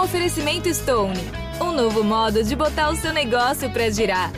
[0.00, 1.20] Um oferecimento Stone.
[1.60, 4.32] Um novo modo de botar o seu negócio para girar.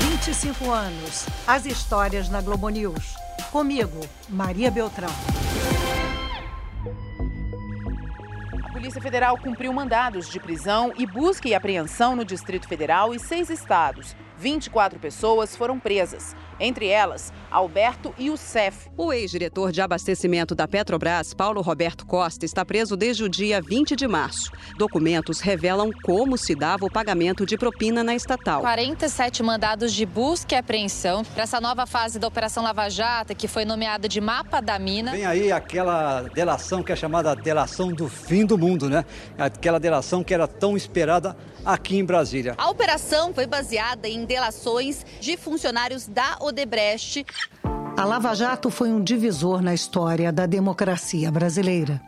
[0.00, 1.28] Vinte e cinco anos.
[1.46, 3.14] As histórias na Globo News.
[3.52, 5.14] Comigo, Maria Beltrão.
[8.64, 13.20] A Polícia Federal cumpriu mandados de prisão e busca e apreensão no Distrito Federal e
[13.20, 14.16] seis estados.
[14.38, 18.88] 24 pessoas foram presas entre elas Alberto Youssef.
[18.96, 23.94] O ex-diretor de abastecimento da Petrobras, Paulo Roberto Costa, está preso desde o dia 20
[23.94, 24.50] de março.
[24.78, 28.62] Documentos revelam como se dava o pagamento de propina na estatal.
[28.62, 33.46] 47 mandados de busca e apreensão para essa nova fase da Operação Lava Jato, que
[33.46, 35.12] foi nomeada de Mapa da Mina.
[35.12, 39.04] Vem aí aquela delação que é chamada delação do fim do mundo, né?
[39.36, 42.54] Aquela delação que era tão esperada aqui em Brasília.
[42.58, 47.24] A operação foi baseada em delações de funcionários da Odebrecht.
[47.96, 52.00] A Lava Jato foi um divisor na história da democracia brasileira.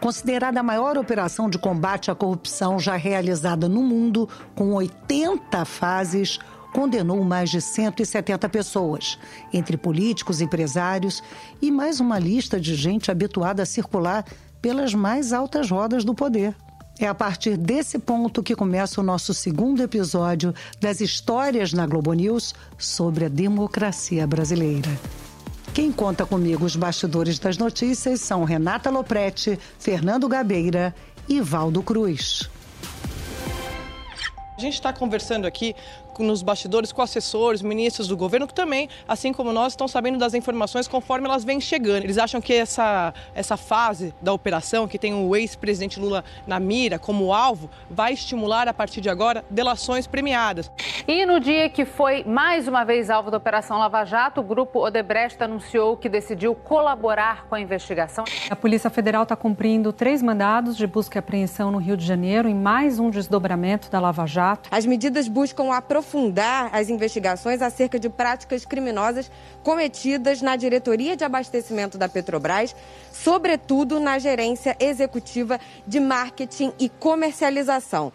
[0.00, 6.38] Considerada a maior operação de combate à corrupção já realizada no mundo, com 80 fases,
[6.72, 9.18] condenou mais de 170 pessoas,
[9.52, 11.22] entre políticos, empresários
[11.60, 14.24] e mais uma lista de gente habituada a circular
[14.62, 16.54] pelas mais altas rodas do poder.
[17.00, 22.12] É a partir desse ponto que começa o nosso segundo episódio das histórias na Globo
[22.12, 24.90] News sobre a democracia brasileira.
[25.72, 30.92] Quem conta comigo os bastidores das notícias são Renata Loprete, Fernando Gabeira
[31.28, 32.50] e Valdo Cruz.
[34.56, 35.76] A gente está conversando aqui
[36.18, 40.34] nos bastidores com assessores, ministros do governo, que também, assim como nós, estão sabendo das
[40.34, 42.04] informações conforme elas vêm chegando.
[42.04, 46.98] Eles acham que essa, essa fase da operação, que tem o ex-presidente Lula na mira
[46.98, 50.70] como alvo, vai estimular a partir de agora delações premiadas.
[51.06, 54.84] E no dia que foi mais uma vez alvo da Operação Lava Jato, o grupo
[54.84, 58.24] Odebrecht anunciou que decidiu colaborar com a investigação.
[58.50, 62.48] A Polícia Federal está cumprindo três mandados de busca e apreensão no Rio de Janeiro,
[62.48, 64.68] em mais um desdobramento da Lava Jato.
[64.70, 69.30] As medidas buscam aprofundar aprofundar as investigações acerca de práticas criminosas
[69.62, 72.74] cometidas na diretoria de abastecimento da Petrobras,
[73.12, 78.10] sobretudo na gerência executiva de marketing e comercialização.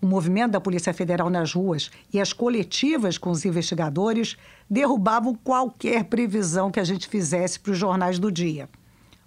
[0.00, 4.36] O movimento da Polícia Federal nas ruas e as coletivas com os investigadores
[4.68, 8.68] derrubavam qualquer previsão que a gente fizesse para os jornais do dia.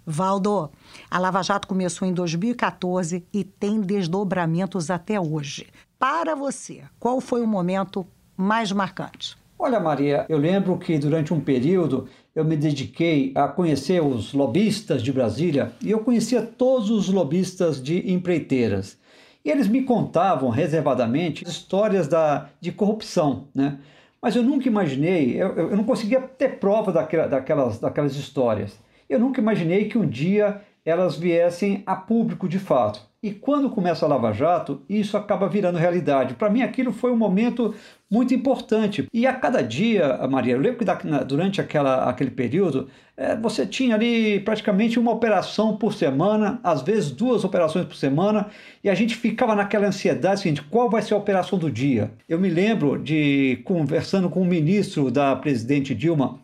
[0.04, 0.70] Valdo,
[1.10, 5.66] a Lava Jato começou em 2014 e tem desdobramentos até hoje.
[5.98, 9.34] Para você, qual foi o momento mais marcante?
[9.58, 15.02] Olha, Maria, eu lembro que durante um período eu me dediquei a conhecer os lobistas
[15.02, 18.98] de Brasília e eu conhecia todos os lobistas de empreiteiras.
[19.42, 23.78] E eles me contavam reservadamente histórias da, de corrupção, né?
[24.20, 28.78] Mas eu nunca imaginei, eu, eu não conseguia ter prova daquela, daquelas, daquelas histórias.
[29.08, 33.00] Eu nunca imaginei que um dia elas viessem a público de fato.
[33.22, 36.34] E quando começa a Lava Jato, isso acaba virando realidade.
[36.34, 37.74] Para mim, aquilo foi um momento
[38.10, 39.08] muito importante.
[39.12, 40.84] E a cada dia, Maria, eu lembro que
[41.26, 47.10] durante aquela, aquele período, é, você tinha ali praticamente uma operação por semana, às vezes
[47.10, 48.48] duas operações por semana,
[48.84, 52.12] e a gente ficava naquela ansiedade seguinte: qual vai ser a operação do dia?
[52.28, 56.38] Eu me lembro de conversando com o ministro da presidente Dilma,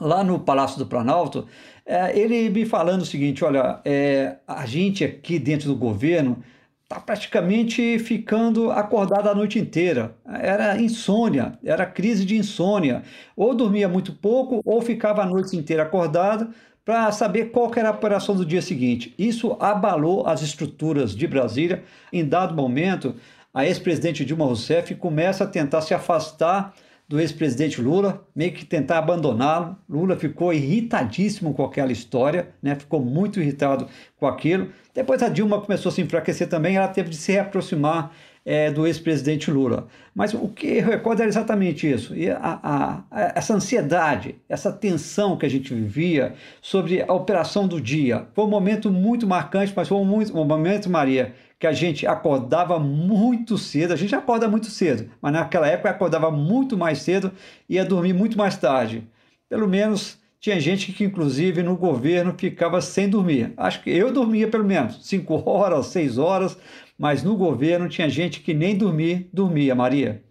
[0.00, 1.46] lá no Palácio do Planalto,
[1.84, 6.42] é, ele me falando o seguinte: olha, é, a gente aqui dentro do governo
[6.82, 10.14] está praticamente ficando acordado a noite inteira.
[10.24, 13.02] Era insônia, era crise de insônia.
[13.36, 16.48] Ou dormia muito pouco, ou ficava a noite inteira acordado
[16.84, 19.12] para saber qual era a operação do dia seguinte.
[19.18, 21.82] Isso abalou as estruturas de Brasília.
[22.12, 23.16] Em dado momento,
[23.52, 26.72] a ex-presidente Dilma Rousseff começa a tentar se afastar
[27.08, 29.76] do ex-presidente Lula, meio que tentar abandoná-lo.
[29.88, 32.74] Lula ficou irritadíssimo com aquela história, né?
[32.74, 33.86] ficou muito irritado
[34.16, 34.70] com aquilo.
[34.92, 38.12] Depois a Dilma começou a se enfraquecer também, ela teve de se reaproximar
[38.46, 39.88] é, do ex-presidente Lula.
[40.14, 42.14] Mas o que eu recordo era exatamente isso.
[42.16, 47.80] E a, a, essa ansiedade, essa tensão que a gente vivia sobre a operação do
[47.80, 48.26] dia.
[48.32, 52.06] Foi um momento muito marcante, mas foi um, muito, um momento, Maria, que a gente
[52.06, 53.92] acordava muito cedo.
[53.92, 57.32] A gente acorda muito cedo, mas naquela época acordava muito mais cedo
[57.68, 59.06] e ia dormir muito mais tarde.
[59.48, 63.52] Pelo menos tinha gente que, inclusive, no governo ficava sem dormir.
[63.56, 66.56] Acho que eu dormia pelo menos cinco horas, seis horas,
[66.98, 70.22] mas no governo tinha gente que nem dormir dormia, Maria.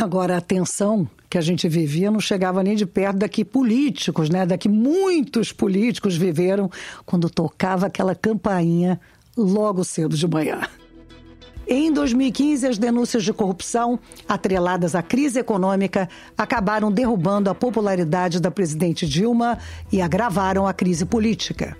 [0.00, 4.44] Agora, a tensão que a gente vivia não chegava nem de perto daqui políticos, né?
[4.44, 6.70] Daqui muitos políticos viveram
[7.06, 9.00] quando tocava aquela campainha
[9.42, 10.60] logo cedo de manhã.
[11.70, 18.50] Em 2015, as denúncias de corrupção, atreladas à crise econômica, acabaram derrubando a popularidade da
[18.50, 19.58] presidente Dilma
[19.92, 21.76] e agravaram a crise política.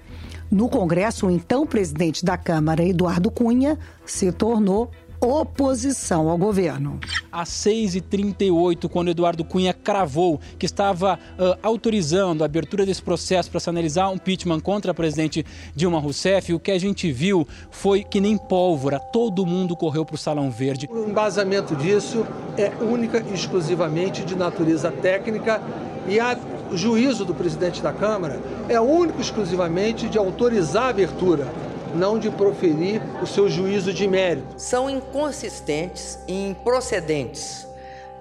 [0.51, 7.01] No Congresso, o então presidente da Câmara, Eduardo Cunha, se tornou oposição ao governo.
[7.31, 13.61] Às 6h38, quando Eduardo Cunha cravou que estava uh, autorizando a abertura desse processo para
[13.61, 15.45] se analisar um impeachment contra a presidente
[15.75, 20.15] Dilma Rousseff, o que a gente viu foi que nem pólvora, todo mundo correu para
[20.15, 20.89] o Salão Verde.
[20.91, 22.27] O embasamento disso
[22.57, 25.61] é única e exclusivamente de natureza técnica
[26.09, 26.39] e a
[26.71, 28.39] o juízo do presidente da Câmara
[28.69, 31.47] é único exclusivamente de autorizar a abertura
[31.99, 34.55] não de proferir o seu juízo de mérito.
[34.57, 37.67] São inconsistentes e improcedentes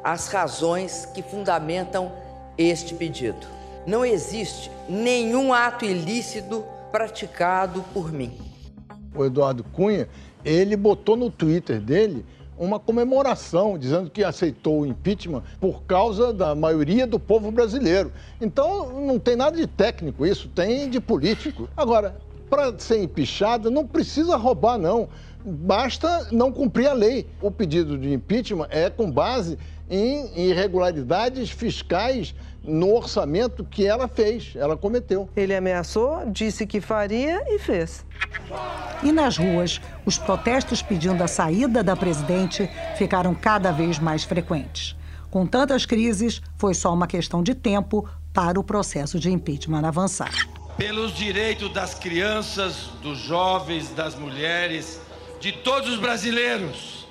[0.03, 2.11] as razões que fundamentam
[2.57, 3.45] este pedido.
[3.85, 8.35] Não existe nenhum ato ilícito praticado por mim.
[9.15, 10.09] O Eduardo Cunha,
[10.43, 12.25] ele botou no Twitter dele
[12.57, 18.11] uma comemoração, dizendo que aceitou o impeachment por causa da maioria do povo brasileiro.
[18.41, 21.69] Então, não tem nada de técnico isso, tem de político.
[21.77, 22.17] Agora,
[22.49, 25.09] para ser empichada, não precisa roubar, não.
[25.45, 27.27] Basta não cumprir a lei.
[27.41, 29.57] O pedido de impeachment é com base
[29.89, 35.29] em irregularidades fiscais no orçamento que ela fez, ela cometeu.
[35.35, 38.05] Ele ameaçou, disse que faria e fez.
[39.01, 44.97] E nas ruas, os protestos pedindo a saída da presidente ficaram cada vez mais frequentes.
[45.31, 50.56] Com tantas crises, foi só uma questão de tempo para o processo de impeachment avançar
[50.77, 55.01] pelos direitos das crianças, dos jovens, das mulheres,
[55.39, 57.07] de todos os brasileiros,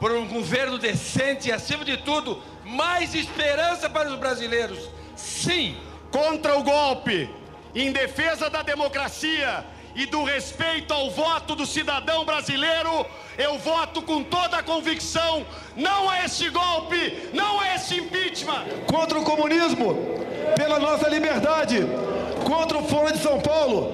[0.00, 4.88] por um governo decente e, acima de tudo, mais esperança para os brasileiros.
[5.14, 5.76] Sim,
[6.10, 7.28] contra o golpe,
[7.74, 9.64] em defesa da democracia
[9.94, 13.06] e do respeito ao voto do cidadão brasileiro,
[13.36, 15.44] eu voto com toda a convicção
[15.76, 18.64] não a este golpe, não a este impeachment.
[18.86, 19.94] Contra o comunismo,
[20.56, 21.86] pela nossa liberdade
[22.42, 23.92] contra o Fórum de São Paulo,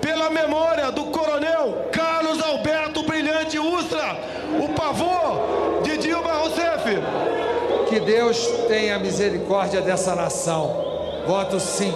[0.00, 4.18] pela memória do coronel Carlos Alberto Brilhante Ustra,
[4.58, 6.84] o pavor de Dilma Rousseff.
[7.88, 8.38] Que Deus
[8.68, 11.22] tenha misericórdia dessa nação.
[11.26, 11.94] Voto sim.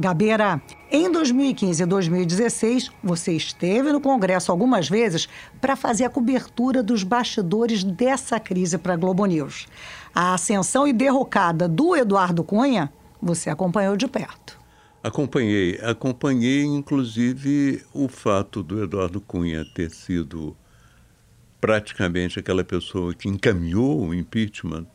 [0.00, 5.28] Gabeira, em 2015 e 2016, você esteve no Congresso algumas vezes
[5.60, 9.68] para fazer a cobertura dos bastidores dessa crise para a Globo News.
[10.14, 14.58] A ascensão e derrocada do Eduardo Cunha, você acompanhou de perto.
[15.02, 20.56] Acompanhei, acompanhei inclusive o fato do Eduardo Cunha ter sido
[21.60, 24.86] praticamente aquela pessoa que encaminhou o impeachment.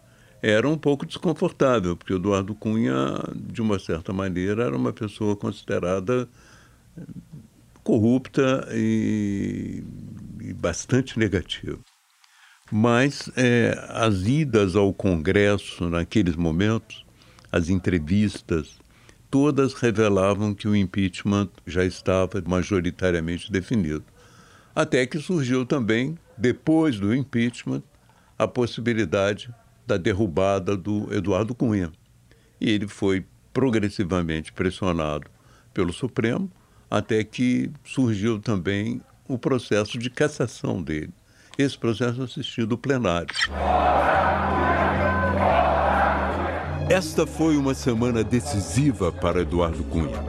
[0.47, 5.35] Era um pouco desconfortável, porque o Eduardo Cunha, de uma certa maneira, era uma pessoa
[5.35, 6.29] considerada
[7.83, 9.83] corrupta e,
[10.39, 11.79] e bastante negativa.
[12.71, 17.03] Mas é, as idas ao Congresso naqueles momentos,
[17.51, 18.77] as entrevistas,
[19.31, 24.05] todas revelavam que o impeachment já estava majoritariamente definido.
[24.75, 27.81] Até que surgiu também, depois do impeachment,
[28.37, 29.49] a possibilidade
[29.85, 31.91] da derrubada do Eduardo Cunha.
[32.59, 35.29] E ele foi progressivamente pressionado
[35.73, 36.49] pelo Supremo,
[36.89, 41.13] até que surgiu também o processo de cassação dele.
[41.57, 43.33] Esse processo assistiu do plenário.
[46.89, 50.19] Esta foi uma semana decisiva para Eduardo Cunha.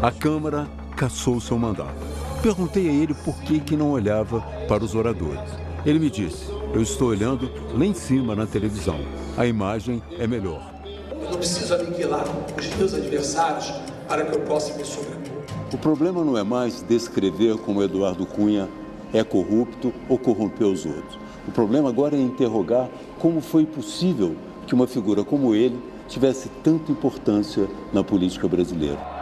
[0.00, 1.94] A Câmara cassou seu mandato.
[2.42, 5.69] Perguntei a ele por que, que não olhava para os oradores.
[5.84, 9.00] Ele me disse: Eu estou olhando lá em cima na televisão.
[9.36, 10.62] A imagem é melhor.
[11.30, 12.24] Eu preciso aniquilar
[12.58, 13.72] os meus adversários
[14.06, 15.40] para que eu possa me sobrepor.
[15.72, 18.68] O problema não é mais descrever como Eduardo Cunha
[19.12, 21.18] é corrupto ou corrompeu os outros.
[21.48, 26.92] O problema agora é interrogar como foi possível que uma figura como ele tivesse tanta
[26.92, 29.19] importância na política brasileira.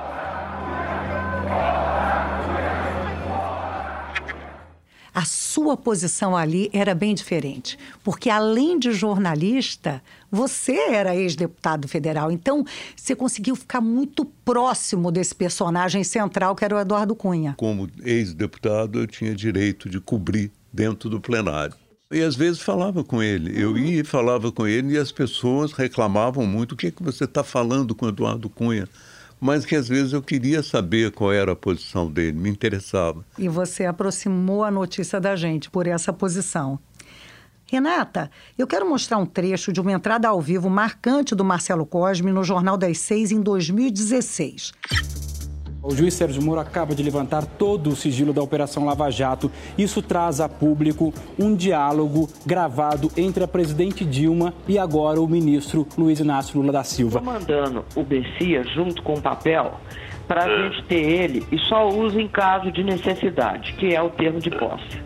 [5.59, 10.00] Sua posição ali era bem diferente, porque além de jornalista,
[10.31, 12.31] você era ex-deputado federal.
[12.31, 17.57] Então, você conseguiu ficar muito próximo desse personagem central que era o Eduardo Cunha.
[17.57, 21.75] Como ex-deputado, eu tinha direito de cobrir dentro do plenário.
[22.09, 23.61] E às vezes falava com ele.
[23.61, 27.03] Eu ia e falava com ele e as pessoas reclamavam muito: o que, é que
[27.03, 28.88] você está falando com Eduardo Cunha?
[29.40, 33.25] Mas que às vezes eu queria saber qual era a posição dele, me interessava.
[33.38, 36.78] E você aproximou a notícia da gente por essa posição.
[37.71, 42.33] Renata, eu quero mostrar um trecho de uma entrada ao vivo marcante do Marcelo Cosme
[42.33, 44.73] no Jornal das Seis em 2016.
[45.88, 49.50] O juiz Sérgio Moro acaba de levantar todo o sigilo da Operação Lava Jato.
[49.78, 55.88] Isso traz a público um diálogo gravado entre a presidente Dilma e agora o ministro
[55.97, 57.21] Luiz Inácio Lula da Silva.
[57.21, 59.80] Estou mandando o Bessia junto com o papel
[60.26, 64.11] para a gente ter ele e só usa em caso de necessidade, que é o
[64.11, 65.00] termo de posse.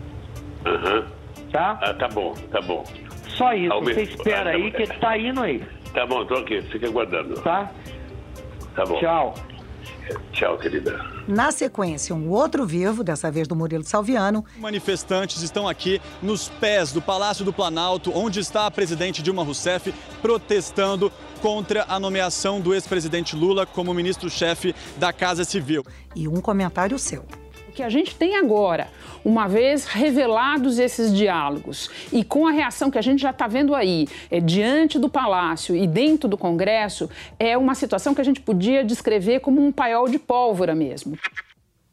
[0.65, 1.05] Aham.
[1.49, 1.79] Tá?
[1.81, 2.83] Ah, tá bom, tá bom.
[3.29, 4.71] Só isso, você espera ah, tá aí bom.
[4.71, 5.63] que ele tá indo aí,
[5.93, 7.35] Tá bom, tô aqui, fica aguardando.
[7.35, 7.71] tá?
[8.75, 8.99] Tá bom.
[8.99, 9.33] Tchau.
[10.31, 10.99] Tchau, querida.
[11.27, 16.91] Na sequência, um outro vivo, dessa vez do Murilo Salviano, Manifestantes estão aqui nos pés
[16.91, 22.73] do Palácio do Planalto, onde está a presidente Dilma Rousseff, protestando contra a nomeação do
[22.73, 25.83] ex-presidente Lula como ministro-chefe da Casa Civil.
[26.15, 27.25] e um comentário seu.
[27.73, 28.87] Que a gente tem agora,
[29.25, 33.73] uma vez revelados esses diálogos e com a reação que a gente já está vendo
[33.73, 38.41] aí, é, diante do Palácio e dentro do Congresso, é uma situação que a gente
[38.41, 41.17] podia descrever como um paiol de pólvora mesmo.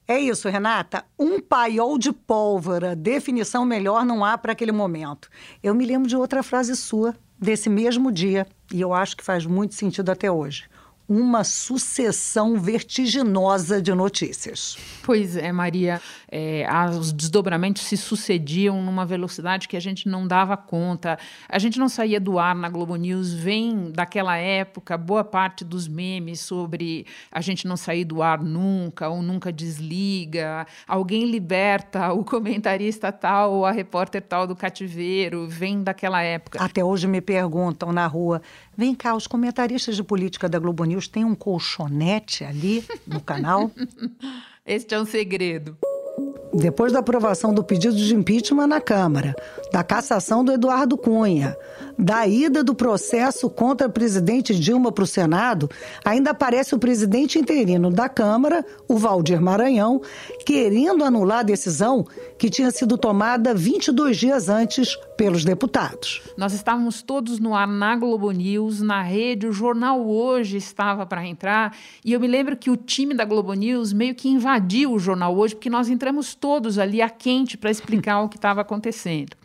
[0.06, 1.04] É isso, Renata.
[1.18, 2.96] Um paiol de pólvora.
[2.96, 5.30] Definição melhor não há para aquele momento.
[5.62, 9.46] Eu me lembro de outra frase sua, desse mesmo dia, e eu acho que faz
[9.46, 10.64] muito sentido até hoje.
[11.12, 14.78] Uma sucessão vertiginosa de notícias.
[15.02, 16.00] Pois é, Maria,
[16.30, 16.64] é,
[16.96, 21.18] os desdobramentos se sucediam numa velocidade que a gente não dava conta.
[21.48, 23.34] A gente não saía do ar na Globo News.
[23.34, 29.08] Vem daquela época boa parte dos memes sobre a gente não sair do ar nunca
[29.08, 30.64] ou nunca desliga.
[30.86, 35.48] Alguém liberta o comentarista tal ou a repórter tal do cativeiro.
[35.48, 36.62] Vem daquela época.
[36.62, 38.40] Até hoje me perguntam na rua:
[38.80, 43.70] vem cá, os comentaristas de política da Globo News têm um colchonete ali no canal?
[44.64, 45.76] Este é um segredo.
[46.52, 49.36] Depois da aprovação do pedido de impeachment na Câmara,
[49.72, 51.56] da cassação do Eduardo Cunha,
[51.96, 55.70] da ida do processo contra a presidente Dilma para o Senado,
[56.04, 60.00] ainda aparece o presidente interino da Câmara, o Valdir Maranhão,
[60.44, 62.04] querendo anular a decisão
[62.38, 66.22] que tinha sido tomada 22 dias antes pelos deputados.
[66.36, 71.26] Nós estávamos todos no ar na Globo News, na rede, o jornal hoje estava para
[71.26, 74.98] entrar, e eu me lembro que o time da Globo News meio que invadiu o
[74.98, 79.36] jornal hoje, porque nós entramos todos ali a quente para explicar o que estava acontecendo.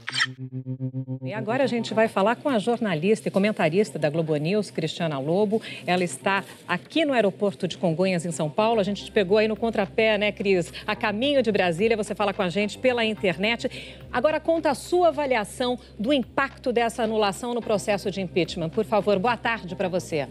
[1.23, 5.19] E agora a gente vai falar com a jornalista e comentarista da Globo News, Cristiana
[5.19, 5.61] Lobo.
[5.85, 8.79] Ela está aqui no aeroporto de Congonhas, em São Paulo.
[8.79, 10.71] A gente te pegou aí no contrapé, né, Cris?
[10.87, 13.69] A caminho de Brasília, você fala com a gente pela internet.
[14.11, 18.69] Agora conta a sua avaliação do impacto dessa anulação no processo de impeachment.
[18.69, 20.27] Por favor, boa tarde para você.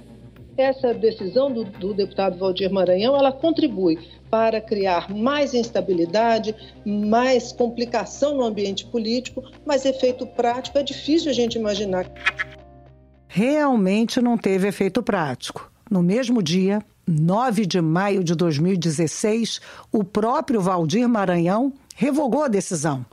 [0.57, 3.99] Essa decisão do, do deputado Valdir Maranhão, ela contribui
[4.31, 11.35] para criar mais instabilidade, mais complicação no ambiente político, mas efeito prático é difícil a
[11.35, 12.11] gente imaginar.
[13.29, 15.71] Realmente não teve efeito prático.
[15.91, 19.61] No mesmo dia, 9 de maio de 2016,
[19.93, 23.05] o próprio Valdir Maranhão revogou a decisão.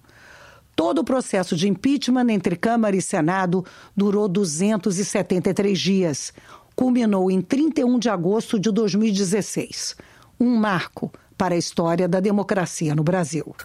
[0.76, 6.34] Todo o processo de impeachment entre Câmara e Senado durou 273 dias.
[6.76, 9.96] Culminou em 31 de agosto de 2016.
[10.40, 13.56] Um marco para a história da democracia no Brasil.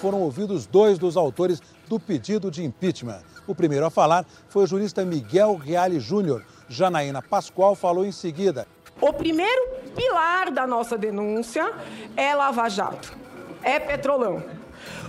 [0.00, 3.22] Foram ouvidos dois dos autores do pedido de impeachment.
[3.46, 6.44] O primeiro a falar foi o jurista Miguel Reale Júnior.
[6.68, 8.66] Janaína Pascoal falou em seguida.
[9.00, 11.72] O primeiro pilar da nossa denúncia
[12.16, 13.16] é Lava Jato,
[13.62, 14.42] é Petrolão.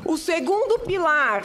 [0.06, 1.44] O segundo pilar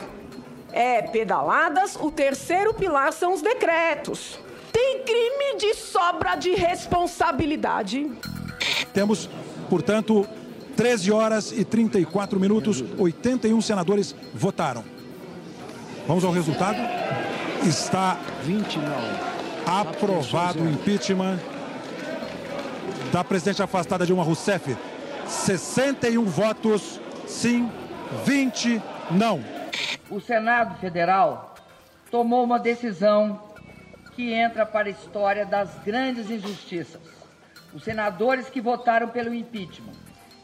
[0.72, 4.38] é pedaladas, o terceiro pilar são os decretos.
[4.74, 8.10] Tem crime de sobra de responsabilidade.
[8.92, 9.30] Temos,
[9.70, 10.26] portanto,
[10.76, 14.84] 13 horas e 34 minutos, 81 senadores votaram.
[16.08, 16.76] Vamos ao resultado.
[17.64, 19.78] Está 20 não.
[19.80, 21.38] Aprovado o impeachment
[23.12, 24.76] da presidente afastada Dilma Rousseff.
[25.28, 27.70] 61 votos sim,
[28.26, 29.40] 20 não.
[30.10, 31.54] O Senado Federal
[32.10, 33.40] tomou uma decisão
[34.14, 37.00] que entra para a história das grandes injustiças.
[37.72, 39.92] Os senadores que votaram pelo impeachment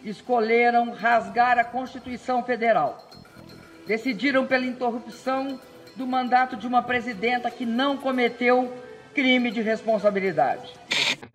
[0.04, 3.06] escolheram rasgar a Constituição Federal.
[3.86, 5.58] Decidiram pela interrupção
[5.96, 8.72] do mandato de uma presidenta que não cometeu
[9.14, 10.72] crime de responsabilidade.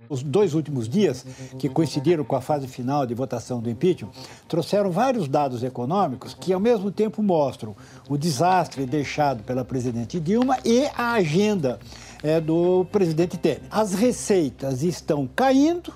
[0.07, 1.25] Os dois últimos dias,
[1.57, 4.11] que coincidiram com a fase final de votação do impeachment,
[4.47, 7.75] trouxeram vários dados econômicos que, ao mesmo tempo, mostram
[8.07, 11.79] o desastre deixado pela presidente Dilma e a agenda
[12.25, 13.61] é, do presidente Temer.
[13.69, 15.93] As receitas estão caindo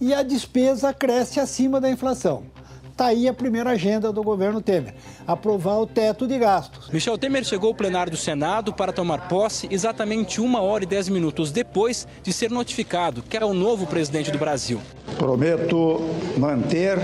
[0.00, 2.42] e a despesa cresce acima da inflação.
[2.90, 4.94] está aí a primeira agenda do governo Temer:
[5.24, 6.90] aprovar o teto de gastos.
[6.90, 11.08] Michel Temer chegou ao plenário do Senado para tomar posse exatamente uma hora e dez
[11.08, 14.80] minutos depois de ser notificado que era o novo presidente do Brasil.
[15.16, 16.00] Prometo
[16.36, 16.98] manter,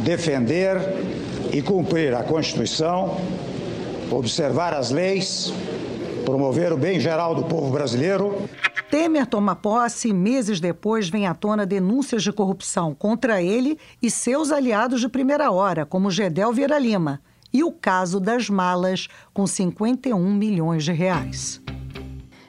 [0.00, 0.76] defender
[1.54, 3.16] e cumprir a Constituição,
[4.10, 5.52] observar as leis,
[6.28, 8.48] promover o bem geral do povo brasileiro.
[8.90, 14.10] Temer toma posse e meses depois vem à tona denúncias de corrupção contra ele e
[14.10, 17.20] seus aliados de primeira hora, como Gedel Vieira Lima,
[17.52, 21.62] e o caso das malas com 51 milhões de reais.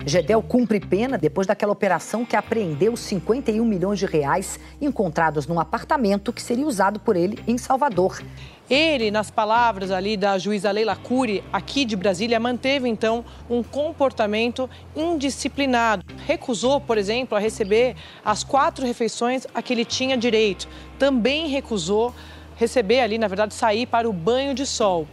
[0.05, 6.31] Gedel cumpre pena depois daquela operação que apreendeu 51 milhões de reais encontrados num apartamento
[6.31, 8.21] que seria usado por ele em Salvador.
[8.69, 14.69] Ele, nas palavras ali da juíza Leila Cury, aqui de Brasília, manteve então um comportamento
[14.95, 16.05] indisciplinado.
[16.25, 20.67] Recusou, por exemplo, a receber as quatro refeições a que ele tinha direito.
[20.97, 22.13] Também recusou
[22.55, 25.07] receber ali, na verdade, sair para o banho de sol.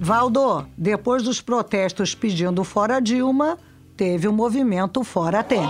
[0.00, 3.58] Valdo, depois dos protestos pedindo fora Dilma,
[3.96, 5.68] teve o movimento fora Temer.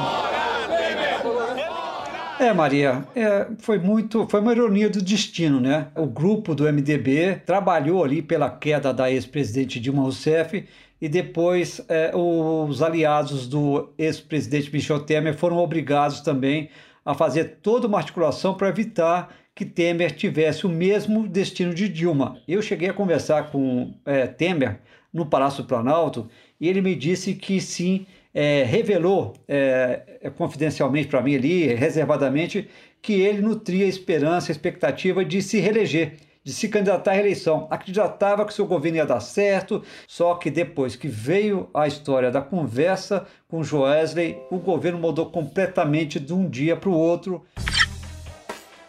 [2.38, 5.88] É, Maria, é, foi muito, foi uma ironia do destino, né?
[5.96, 10.64] O grupo do MDB trabalhou ali pela queda da ex-presidente Dilma Rousseff
[11.00, 16.68] e depois é, os aliados do ex-presidente Michel Temer foram obrigados também
[17.04, 22.40] a fazer toda uma articulação para evitar que Temer tivesse o mesmo destino de Dilma.
[22.46, 24.78] Eu cheguei a conversar com é, Temer
[25.12, 31.20] no Palácio do Planalto e ele me disse que sim, é, revelou é, confidencialmente para
[31.20, 32.68] mim ali, reservadamente,
[33.02, 37.66] que ele nutria esperança, expectativa de se reeleger, de se candidatar à reeleição.
[37.68, 42.40] Acreditava que seu governo ia dar certo, só que depois que veio a história da
[42.40, 47.44] conversa com Joesley, o governo mudou completamente de um dia para o outro.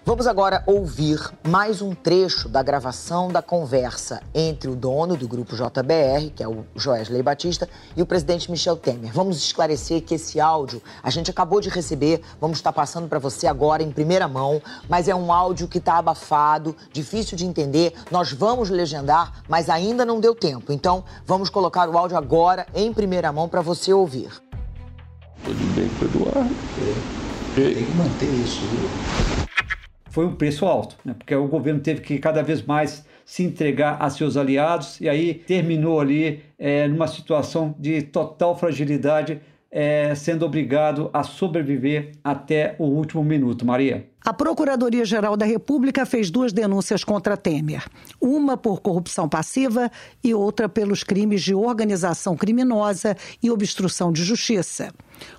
[0.09, 5.55] Vamos agora ouvir mais um trecho da gravação da conversa entre o dono do grupo
[5.55, 9.13] JBR, que é o Joesley Batista, e o presidente Michel Temer.
[9.13, 13.45] Vamos esclarecer que esse áudio a gente acabou de receber, vamos estar passando para você
[13.45, 17.93] agora em primeira mão, mas é um áudio que está abafado, difícil de entender.
[18.09, 20.73] Nós vamos legendar, mas ainda não deu tempo.
[20.73, 24.31] Então, vamos colocar o áudio agora em primeira mão para você ouvir.
[25.45, 26.55] Tudo bem com o Eduardo?
[27.53, 29.38] Tem que manter isso.
[30.09, 31.15] Foi um preço alto, né?
[31.17, 35.35] porque o governo teve que cada vez mais se entregar a seus aliados e aí
[35.35, 39.39] terminou ali é, numa situação de total fragilidade,
[39.71, 43.65] é, sendo obrigado a sobreviver até o último minuto.
[43.65, 44.07] Maria.
[44.25, 47.85] A Procuradoria-Geral da República fez duas denúncias contra Temer.
[48.19, 49.89] Uma por corrupção passiva
[50.23, 54.91] e outra pelos crimes de organização criminosa e obstrução de justiça.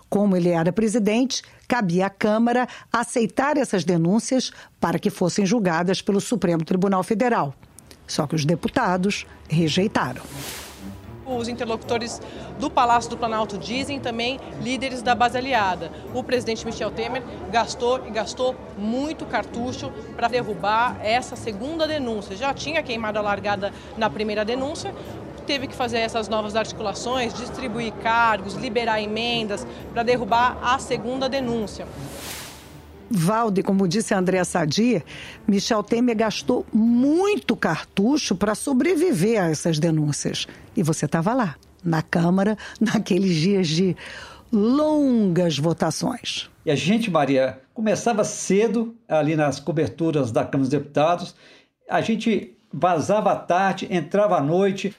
[0.09, 6.21] Como ele era presidente, cabia à Câmara aceitar essas denúncias para que fossem julgadas pelo
[6.21, 7.55] Supremo Tribunal Federal.
[8.07, 10.23] Só que os deputados rejeitaram
[11.37, 12.21] os interlocutores
[12.59, 15.91] do Palácio do Planalto dizem, também líderes da base aliada.
[16.15, 22.37] O presidente Michel Temer gastou e gastou muito cartucho para derrubar essa segunda denúncia.
[22.37, 24.95] Já tinha queimado a largada na primeira denúncia,
[25.51, 31.89] teve que fazer essas novas articulações, distribuir cargos, liberar emendas para derrubar a segunda denúncia.
[33.11, 35.03] Valde, como disse a Andréa Sadi,
[35.49, 40.47] Michel Temer gastou muito cartucho para sobreviver a essas denúncias.
[40.77, 43.97] E você estava lá, na Câmara, naqueles dias de
[44.53, 46.49] longas votações.
[46.65, 51.35] E a gente, Maria, começava cedo ali nas coberturas da Câmara dos Deputados.
[51.89, 54.95] A gente vazava à tarde, entrava à noite.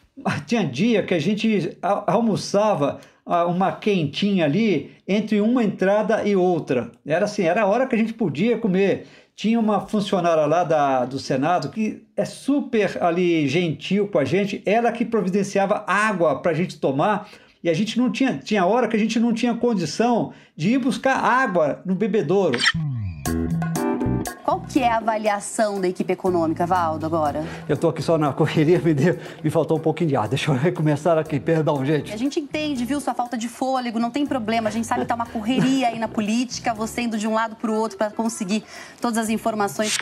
[0.45, 2.99] Tinha dia que a gente almoçava
[3.47, 6.91] uma quentinha ali entre uma entrada e outra.
[7.05, 9.07] Era assim, era a hora que a gente podia comer.
[9.35, 14.61] Tinha uma funcionária lá da, do Senado que é super ali gentil com a gente,
[14.65, 17.29] ela que providenciava água para a gente tomar.
[17.63, 20.79] E a gente não tinha, tinha hora que a gente não tinha condição de ir
[20.79, 22.59] buscar água no bebedouro.
[24.43, 27.45] Qual que é a avaliação da equipe econômica, Valdo, agora?
[27.67, 30.27] Eu estou aqui só na correria, me, deu, me faltou um pouquinho de ar.
[30.27, 32.11] Deixa eu recomeçar aqui, perdão, gente.
[32.13, 34.69] A gente entende, viu, sua falta de fôlego, não tem problema.
[34.69, 37.55] A gente sabe que tá uma correria aí na política, você indo de um lado
[37.55, 38.63] para o outro para conseguir
[38.99, 39.97] todas as informações.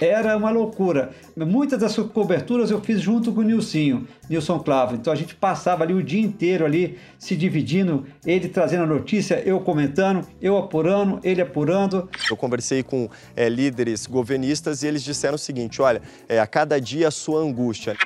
[0.00, 1.10] Era uma loucura.
[1.36, 4.94] Muitas dessas coberturas eu fiz junto com o Nilcinho, Nilson Clavo.
[4.94, 9.42] Então a gente passava ali o dia inteiro ali se dividindo, ele trazendo a notícia,
[9.44, 12.08] eu comentando, eu apurando, ele apurando.
[12.30, 16.80] Eu conversei com é, líderes governistas e eles disseram o seguinte: olha, é, a cada
[16.80, 17.96] dia a sua angústia.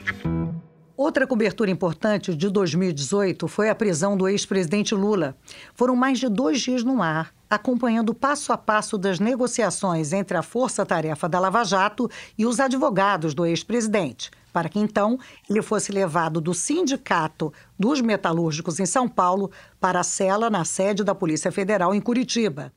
[0.97, 5.35] Outra cobertura importante de 2018 foi a prisão do ex-presidente Lula.
[5.75, 10.43] Foram mais de dois dias no ar acompanhando passo a passo das negociações entre a
[10.43, 15.19] força-tarefa da Lava Jato e os advogados do ex-presidente, para que então
[15.51, 21.05] ele fosse levado do Sindicato dos Metalúrgicos em São Paulo para a cela na sede
[21.05, 22.73] da Polícia Federal em Curitiba.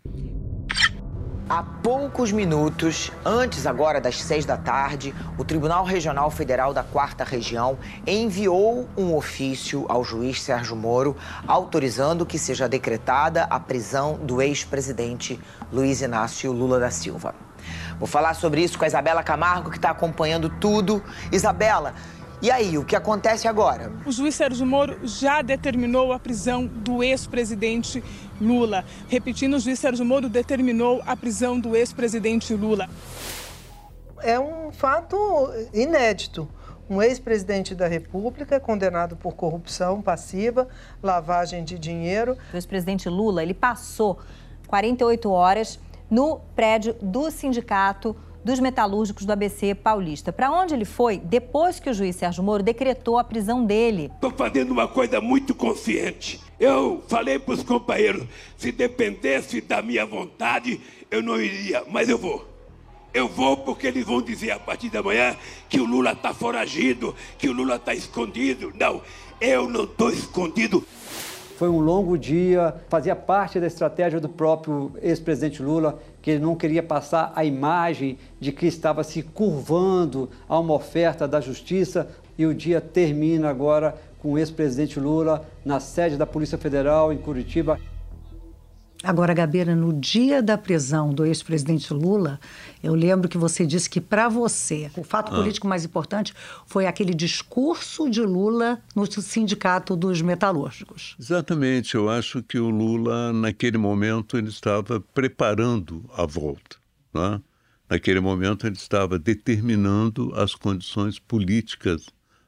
[1.48, 7.24] Há poucos minutos, antes agora das seis da tarde, o Tribunal Regional Federal da Quarta
[7.24, 7.78] Região
[8.08, 11.16] enviou um ofício ao juiz Sérgio Moro
[11.48, 15.40] autorizando que seja decretada a prisão do ex-presidente
[15.72, 17.36] Luiz Inácio Lula da Silva.
[18.00, 21.02] Vou falar sobre isso com a Isabela Camargo, que está acompanhando tudo.
[21.32, 21.94] Isabela,
[22.42, 23.92] e aí, o que acontece agora?
[24.06, 28.04] O juiz Sérgio Moro já determinou a prisão do ex-presidente
[28.40, 28.84] Lula.
[29.08, 32.90] Repetindo, o juiz Sérgio Moro determinou a prisão do ex-presidente Lula.
[34.22, 35.18] É um fato
[35.74, 36.48] inédito.
[36.90, 40.68] Um ex-presidente da República condenado por corrupção passiva,
[41.02, 42.38] lavagem de dinheiro.
[42.54, 44.20] O ex-presidente Lula, ele passou
[44.68, 48.16] 48 horas no prédio do sindicato
[48.46, 50.32] dos metalúrgicos do ABC Paulista.
[50.32, 54.12] Para onde ele foi depois que o juiz Sérgio Moro decretou a prisão dele?
[54.14, 56.40] Estou fazendo uma coisa muito consciente.
[56.60, 58.24] Eu falei para os companheiros:
[58.56, 60.80] se dependesse da minha vontade,
[61.10, 62.46] eu não iria, mas eu vou.
[63.12, 65.36] Eu vou porque eles vão dizer a partir da manhã
[65.68, 68.72] que o Lula está foragido, que o Lula está escondido.
[68.76, 69.02] Não,
[69.42, 70.86] eu não estou escondido.
[71.58, 76.56] Foi um longo dia, fazia parte da estratégia do próprio ex-presidente Lula, que ele não
[76.56, 82.08] queria passar a imagem de que estava se curvando a uma oferta da justiça.
[82.36, 87.18] E o dia termina agora com o ex-presidente Lula na sede da Polícia Federal em
[87.20, 87.80] Curitiba.
[89.06, 92.40] Agora, Gabeira, no dia da prisão do ex-presidente Lula,
[92.82, 95.36] eu lembro que você disse que para você o fato ah.
[95.36, 96.34] político mais importante
[96.66, 101.16] foi aquele discurso de Lula no sindicato dos metalúrgicos.
[101.20, 101.94] Exatamente.
[101.94, 106.78] Eu acho que o Lula, naquele momento, ele estava preparando a volta.
[107.14, 107.40] Né?
[107.88, 112.08] Naquele momento, ele estava determinando as condições políticas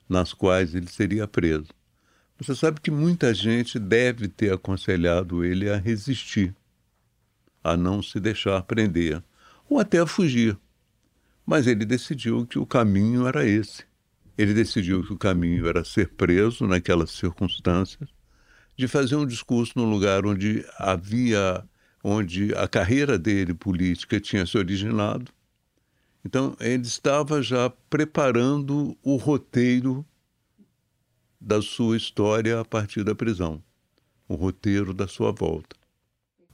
[0.09, 1.76] nas quais ele seria preso.
[2.39, 6.55] Você sabe que muita gente deve ter aconselhado ele a resistir,
[7.63, 9.23] a não se deixar prender,
[9.67, 10.55] ou até a fugir.
[11.43, 13.85] Mas ele decidiu que o caminho era esse.
[14.37, 18.07] Ele decidiu que o caminho era ser preso naquelas circunstâncias,
[18.75, 21.63] de fazer um discurso no lugar onde havia,
[22.03, 25.31] onde a carreira dele política tinha se originado.
[26.23, 30.05] Então, ele estava já preparando o roteiro
[31.39, 33.61] da sua história a partir da prisão,
[34.27, 35.75] o roteiro da sua volta.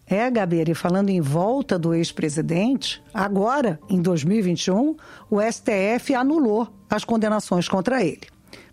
[0.06, 4.96] É, Gabeira, falando em volta do ex-presidente, agora, em 2021,
[5.30, 8.28] o STF anulou as condenações contra ele.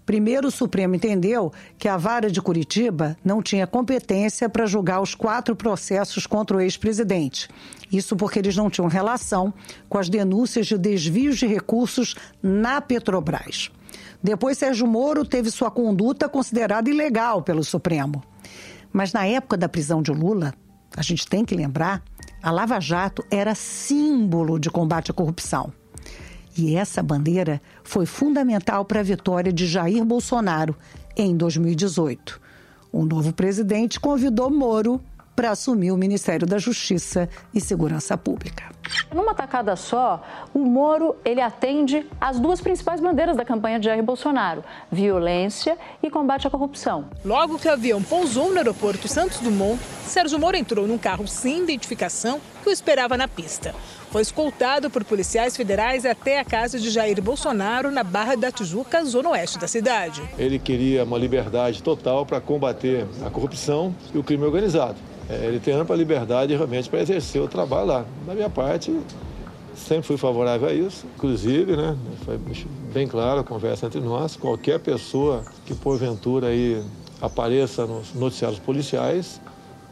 [0.05, 5.14] Primeiro, o Supremo entendeu que a vara de Curitiba não tinha competência para julgar os
[5.14, 7.49] quatro processos contra o ex-presidente.
[7.92, 9.55] Isso porque eles não tinham relação
[9.88, 13.70] com as denúncias de desvios de recursos na Petrobras.
[14.23, 18.23] Depois, Sérgio Moro teve sua conduta considerada ilegal pelo Supremo.
[18.93, 20.53] Mas na época da prisão de Lula,
[20.97, 22.03] a gente tem que lembrar,
[22.43, 25.73] a Lava Jato era símbolo de combate à corrupção.
[26.57, 30.77] E essa bandeira foi fundamental para a vitória de Jair Bolsonaro
[31.17, 32.41] em 2018.
[32.93, 35.01] O novo presidente convidou Moro
[35.37, 38.80] para assumir o Ministério da Justiça e Segurança Pública.
[39.14, 40.22] Numa tacada só,
[40.55, 46.11] o Moro ele atende às duas principais bandeiras da campanha de Jair Bolsonaro: violência e
[46.11, 47.07] combate à corrupção.
[47.24, 51.62] Logo que o avião pousou no aeroporto Santos Dumont, Sérgio Moro entrou num carro sem
[51.62, 53.74] identificação que o esperava na pista.
[54.11, 59.05] Foi escoltado por policiais federais até a casa de Jair Bolsonaro, na Barra da Tijuca,
[59.05, 60.20] zona oeste da cidade.
[60.37, 64.96] Ele queria uma liberdade total para combater a corrupção e o crime organizado.
[65.31, 68.05] É, ele tem ampla liberdade realmente para exercer o trabalho lá.
[68.27, 68.99] Da minha parte,
[69.77, 71.07] sempre fui favorável a isso.
[71.16, 72.38] Inclusive, né, foi
[72.93, 76.83] bem claro a conversa entre nós, qualquer pessoa que porventura aí
[77.23, 79.40] apareça nos noticiários policiais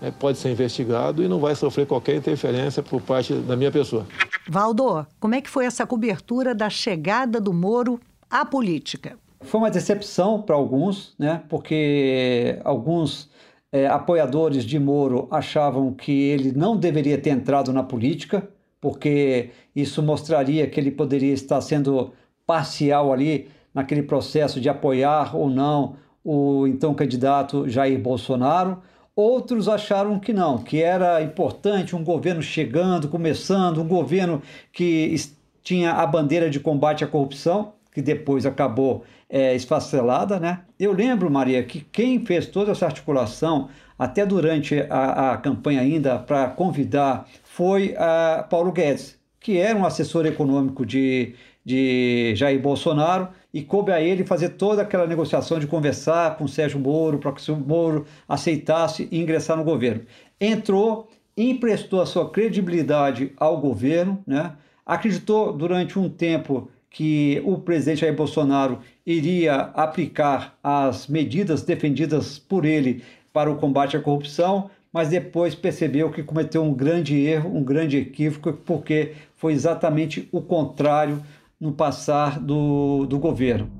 [0.03, 4.07] é, pode ser investigado e não vai sofrer qualquer interferência por parte da minha pessoa.
[4.48, 9.16] Valdo, como é que foi essa cobertura da chegada do Moro à política?
[9.40, 11.42] Foi uma decepção para alguns, né?
[11.48, 13.29] Porque alguns
[13.72, 18.48] é, apoiadores de Moro achavam que ele não deveria ter entrado na política,
[18.81, 22.12] porque isso mostraria que ele poderia estar sendo
[22.46, 28.83] parcial ali naquele processo de apoiar ou não o então candidato Jair Bolsonaro.
[29.14, 34.40] Outros acharam que não, que era importante um governo chegando, começando, um governo
[34.72, 35.14] que
[35.62, 40.61] tinha a bandeira de combate à corrupção, que depois acabou é, esfacelada, né?
[40.79, 46.18] Eu lembro, Maria, que quem fez toda essa articulação até durante a, a campanha ainda
[46.18, 53.29] para convidar, foi a Paulo Guedes, que era um assessor econômico de, de Jair Bolsonaro,
[53.53, 57.51] e coube a ele fazer toda aquela negociação de conversar com Sérgio Moro, para que
[57.51, 60.03] o Moro aceitasse ingressar no governo.
[60.40, 64.53] Entrou, emprestou a sua credibilidade ao governo, né?
[64.87, 72.64] acreditou durante um tempo que o presidente Jair Bolsonaro iria aplicar as medidas defendidas por
[72.64, 77.62] ele para o combate à corrupção, mas depois percebeu que cometeu um grande erro, um
[77.62, 81.22] grande equívoco, porque foi exatamente o contrário
[81.61, 83.70] no passar do, do governo.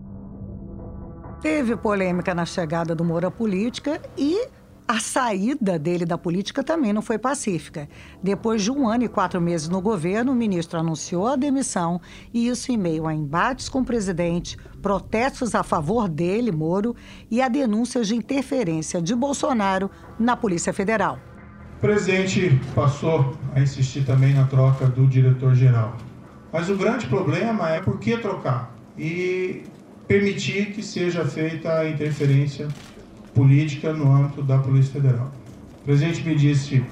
[1.41, 4.49] Teve polêmica na chegada do Moura à política e
[4.89, 7.87] a saída dele da política também não foi pacífica.
[8.23, 12.01] Depois de um ano e quatro meses no governo, o ministro anunciou a demissão
[12.33, 16.97] e isso em meio a embates com o presidente, protestos a favor dele, Moro,
[17.31, 21.19] e a denúncias de interferência de Bolsonaro na Polícia Federal.
[21.77, 25.99] O presidente passou a insistir também na troca do diretor-geral.
[26.51, 29.65] Mas o grande problema é por que trocar e
[30.07, 32.67] permitir que seja feita a interferência
[33.35, 35.31] política no âmbito da Polícia Federal.
[35.83, 36.85] O presidente me disse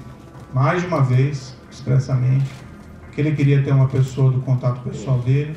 [0.53, 2.49] mais de uma vez, expressamente,
[3.11, 5.55] que ele queria ter uma pessoa do contato pessoal dele,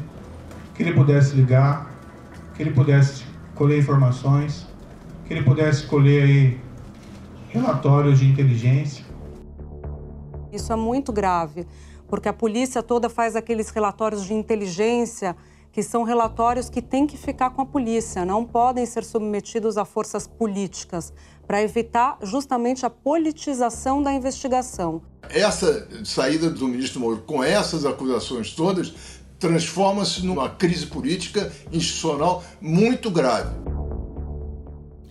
[0.75, 1.91] que ele pudesse ligar,
[2.55, 4.67] que ele pudesse colher informações,
[5.27, 6.61] que ele pudesse colher aí
[7.49, 9.05] relatórios de inteligência.
[10.53, 11.67] Isso é muito grave,
[12.09, 15.37] porque a polícia toda faz aqueles relatórios de inteligência
[15.73, 19.85] que são relatórios que têm que ficar com a polícia, não podem ser submetidos a
[19.85, 21.13] forças políticas,
[21.47, 25.03] para evitar justamente a politização da investigação.
[25.29, 28.95] Essa saída do ministro Moro com essas acusações todas
[29.39, 33.51] transforma-se numa crise política institucional muito grave.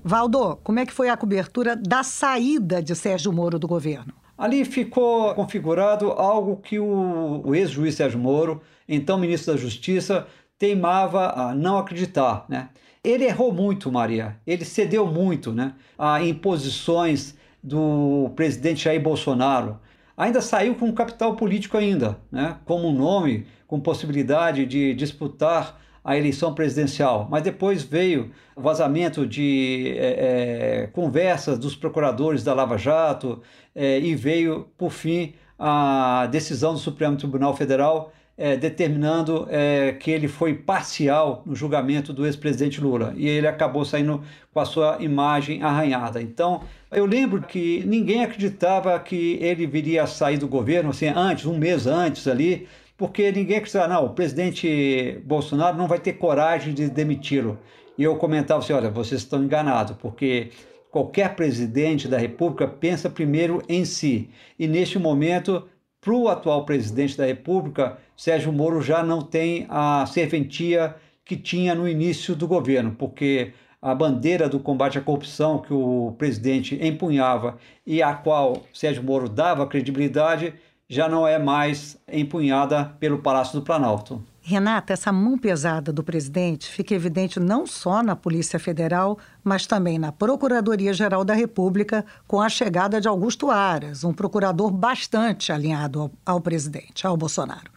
[0.04, 4.14] Valdo, como é que foi a cobertura da saída de Sérgio Moro do governo?
[4.38, 10.26] Ali ficou configurado algo que o, o ex-juiz Sérgio Moro, então ministro da Justiça,
[10.60, 12.70] teimava a não acreditar, né?
[13.02, 14.36] Ele errou muito, Maria.
[14.46, 15.74] Ele cedeu muito, né?
[15.98, 19.80] A imposições do presidente Jair Bolsonaro.
[20.18, 22.58] Ainda saiu com capital político ainda, né?
[22.66, 27.28] Como um nome com possibilidade de disputar a eleição presidencial.
[27.30, 33.42] Mas depois veio vazamento de é, é, conversas dos procuradores da Lava Jato
[33.74, 40.10] é, e veio, por fim, a decisão do Supremo Tribunal Federal é, determinando é, que
[40.10, 44.24] ele foi parcial no julgamento do ex-presidente Lula e ele acabou saindo
[44.54, 46.22] com a sua imagem arranhada.
[46.22, 51.46] Então, eu lembro que ninguém acreditava que ele viria a sair do governo assim antes,
[51.46, 52.66] um mês antes ali,
[52.98, 57.60] porque ninguém acreditava, não, o presidente Bolsonaro não vai ter coragem de demiti-lo.
[57.98, 60.52] E eu comentava assim, olha, vocês estão enganados, porque
[60.90, 64.30] qualquer presidente da República pensa primeiro em si.
[64.58, 65.68] E neste momento
[66.10, 71.76] para o atual presidente da República, Sérgio Moro já não tem a serventia que tinha
[71.76, 77.60] no início do governo, porque a bandeira do combate à corrupção que o presidente empunhava
[77.86, 80.56] e a qual Sérgio Moro dava credibilidade
[80.88, 84.24] já não é mais empunhada pelo Palácio do Planalto.
[84.50, 90.00] Renata, essa mão pesada do presidente fica evidente não só na Polícia Federal, mas também
[90.00, 96.12] na Procuradoria-Geral da República, com a chegada de Augusto Aras, um procurador bastante alinhado ao,
[96.26, 97.70] ao presidente, ao Bolsonaro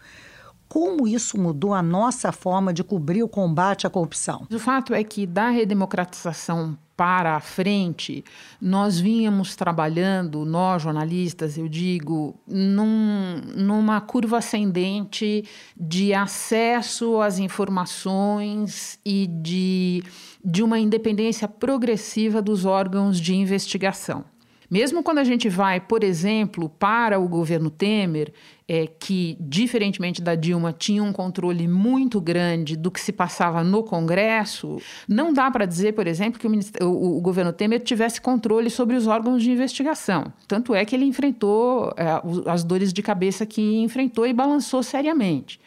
[0.72, 4.46] como isso mudou a nossa forma de cobrir o combate à corrupção?
[4.50, 8.24] O fato é que da redemocratização para a frente,
[8.58, 15.44] nós vínhamos trabalhando, nós jornalistas, eu digo, num, numa curva ascendente
[15.76, 20.02] de acesso às informações e de,
[20.42, 24.24] de uma independência progressiva dos órgãos de investigação.
[24.72, 28.32] Mesmo quando a gente vai, por exemplo, para o governo Temer,
[28.66, 33.82] é, que, diferentemente da Dilma, tinha um controle muito grande do que se passava no
[33.82, 38.70] Congresso, não dá para dizer, por exemplo, que o, o, o, governo Temer tivesse controle
[38.70, 40.32] sobre os órgãos de investigação.
[40.48, 45.60] Tanto é que ele enfrentou é, as dores de cabeça que enfrentou e balançou seriamente.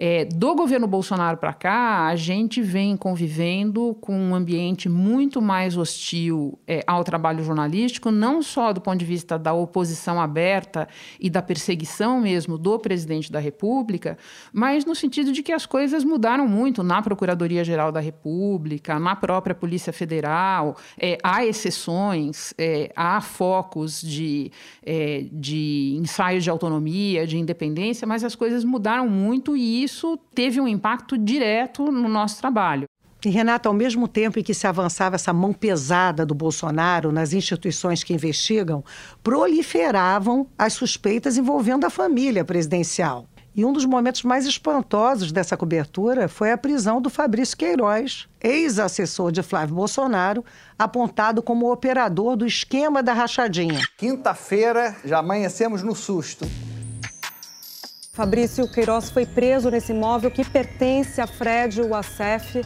[0.00, 5.76] É, do governo Bolsonaro para cá, a gente vem convivendo com um ambiente muito mais
[5.76, 10.86] hostil é, ao trabalho jornalístico, não só do ponto de vista da oposição aberta
[11.18, 14.16] e da perseguição mesmo do presidente da República,
[14.52, 19.52] mas no sentido de que as coisas mudaram muito na Procuradoria-Geral da República, na própria
[19.52, 20.76] Polícia Federal.
[20.96, 24.52] É, há exceções, é, há focos de,
[24.86, 30.60] é, de ensaios de autonomia, de independência, mas as coisas mudaram muito e isso teve
[30.60, 32.86] um impacto direto no nosso trabalho.
[33.24, 37.32] E, Renata, ao mesmo tempo em que se avançava essa mão pesada do Bolsonaro nas
[37.32, 38.84] instituições que investigam,
[39.24, 43.26] proliferavam as suspeitas envolvendo a família presidencial.
[43.56, 49.32] E um dos momentos mais espantosos dessa cobertura foi a prisão do Fabrício Queiroz, ex-assessor
[49.32, 50.44] de Flávio Bolsonaro,
[50.78, 53.80] apontado como operador do esquema da rachadinha.
[53.96, 56.46] Quinta-feira, já amanhecemos no susto.
[58.18, 62.62] Fabrício Queiroz foi preso nesse imóvel que pertence a Fred Wassef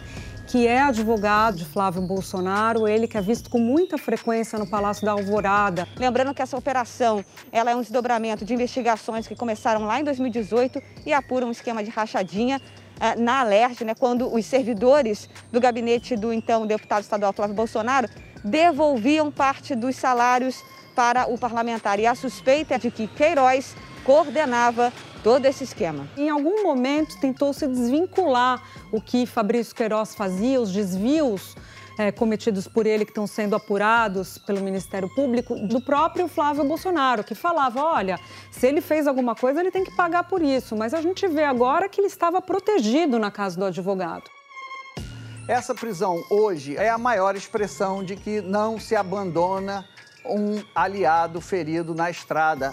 [0.46, 5.04] que é advogado de Flávio Bolsonaro, ele que é visto com muita frequência no Palácio
[5.04, 5.86] da Alvorada.
[5.98, 10.82] Lembrando que essa operação ela é um desdobramento de investigações que começaram lá em 2018
[11.04, 16.16] e apuram um esquema de rachadinha uh, na Alerj, né, quando os servidores do gabinete
[16.16, 18.08] do então deputado estadual Flávio Bolsonaro
[18.42, 20.64] devolviam parte dos salários
[20.96, 22.00] para o parlamentar.
[22.00, 24.90] E a suspeita é de que Queiroz coordenava
[25.22, 26.08] todo esse esquema.
[26.16, 31.54] Em algum momento tentou se desvincular o que Fabrício Queiroz fazia, os desvios
[31.98, 37.22] é, cometidos por ele que estão sendo apurados pelo Ministério Público, do próprio Flávio Bolsonaro,
[37.22, 38.18] que falava: olha,
[38.50, 40.76] se ele fez alguma coisa, ele tem que pagar por isso.
[40.76, 44.24] Mas a gente vê agora que ele estava protegido na casa do advogado.
[45.48, 49.84] Essa prisão hoje é a maior expressão de que não se abandona
[50.24, 52.72] um aliado ferido na estrada.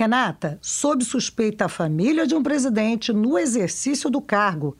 [0.00, 4.74] Renata, sob suspeita a família de um presidente no exercício do cargo.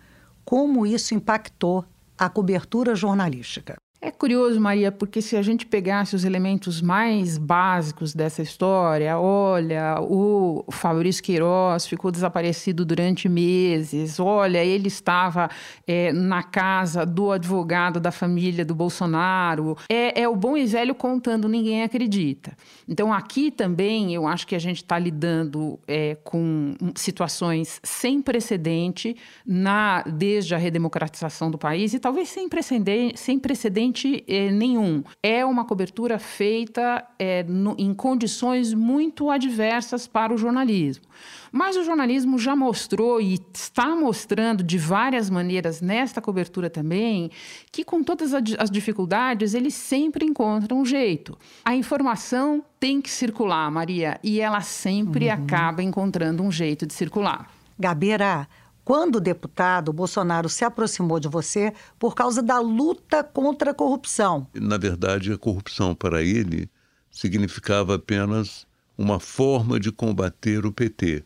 [0.46, 1.84] Como isso impactou
[2.16, 3.76] a cobertura jornalística?
[4.02, 10.00] É curioso, Maria, porque se a gente pegasse os elementos mais básicos dessa história, olha,
[10.00, 15.50] o Fabrício Queiroz ficou desaparecido durante meses, olha, ele estava
[15.86, 19.76] é, na casa do advogado da família do Bolsonaro.
[19.86, 22.52] É, é o bom e velho contando, ninguém acredita.
[22.90, 29.16] Então, aqui também eu acho que a gente está lidando é, com situações sem precedente
[29.46, 35.04] na, desde a redemocratização do país e talvez sem precedente, sem precedente eh, nenhum.
[35.22, 41.04] É uma cobertura feita eh, no, em condições muito adversas para o jornalismo.
[41.52, 47.30] Mas o jornalismo já mostrou e está mostrando de várias maneiras nesta cobertura também
[47.72, 51.36] que, com todas as dificuldades, eles sempre encontram um jeito.
[51.64, 55.32] A informação tem que circular, Maria, e ela sempre uhum.
[55.32, 57.50] acaba encontrando um jeito de circular.
[57.78, 58.46] Gabeira,
[58.84, 64.46] quando deputado, Bolsonaro se aproximou de você por causa da luta contra a corrupção.
[64.54, 66.68] Na verdade, a corrupção para ele
[67.10, 71.24] significava apenas uma forma de combater o PT,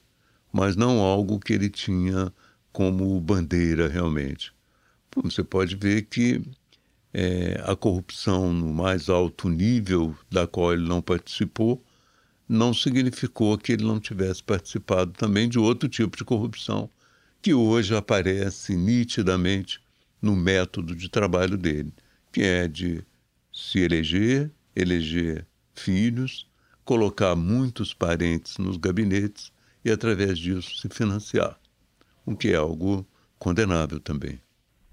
[0.54, 2.32] mas não algo que ele tinha
[2.72, 4.52] como bandeira realmente.
[5.24, 6.40] Você pode ver que
[7.12, 11.82] é, a corrupção no mais alto nível da qual ele não participou
[12.48, 16.88] não significou que ele não tivesse participado também de outro tipo de corrupção
[17.42, 19.80] que hoje aparece nitidamente
[20.22, 21.92] no método de trabalho dele,
[22.32, 23.04] que é de
[23.52, 26.46] se eleger, eleger filhos,
[26.84, 29.52] colocar muitos parentes nos gabinetes
[29.84, 31.58] e, através disso, se financiar,
[32.24, 33.06] o que é algo
[33.38, 34.40] condenável também.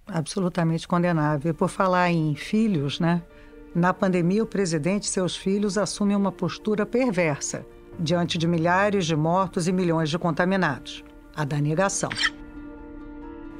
[0.05, 1.51] Absolutamente condenável.
[1.51, 3.21] E por falar em filhos, né?
[3.73, 7.65] Na pandemia, o presidente e seus filhos assumem uma postura perversa
[7.97, 11.03] diante de milhares de mortos e milhões de contaminados
[11.35, 12.09] a da negação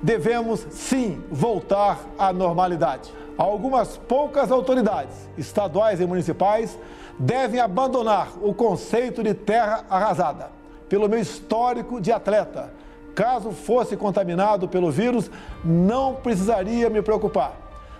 [0.01, 3.13] devemos sim voltar à normalidade.
[3.37, 6.77] Algumas poucas autoridades, estaduais e municipais,
[7.17, 10.49] devem abandonar o conceito de terra arrasada.
[10.91, 12.69] Pelo meu histórico de atleta,
[13.15, 15.31] caso fosse contaminado pelo vírus,
[15.63, 17.53] não precisaria me preocupar.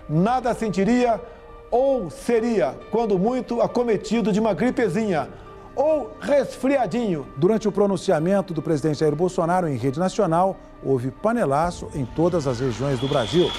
[0.06, 1.18] Nada sentiria
[1.70, 5.30] ou seria, quando muito, acometido de uma gripezinha
[5.74, 7.26] ou resfriadinho.
[7.34, 12.60] Durante o pronunciamento do presidente Jair Bolsonaro em rede nacional, houve panelaço em todas as
[12.60, 13.50] regiões do Brasil.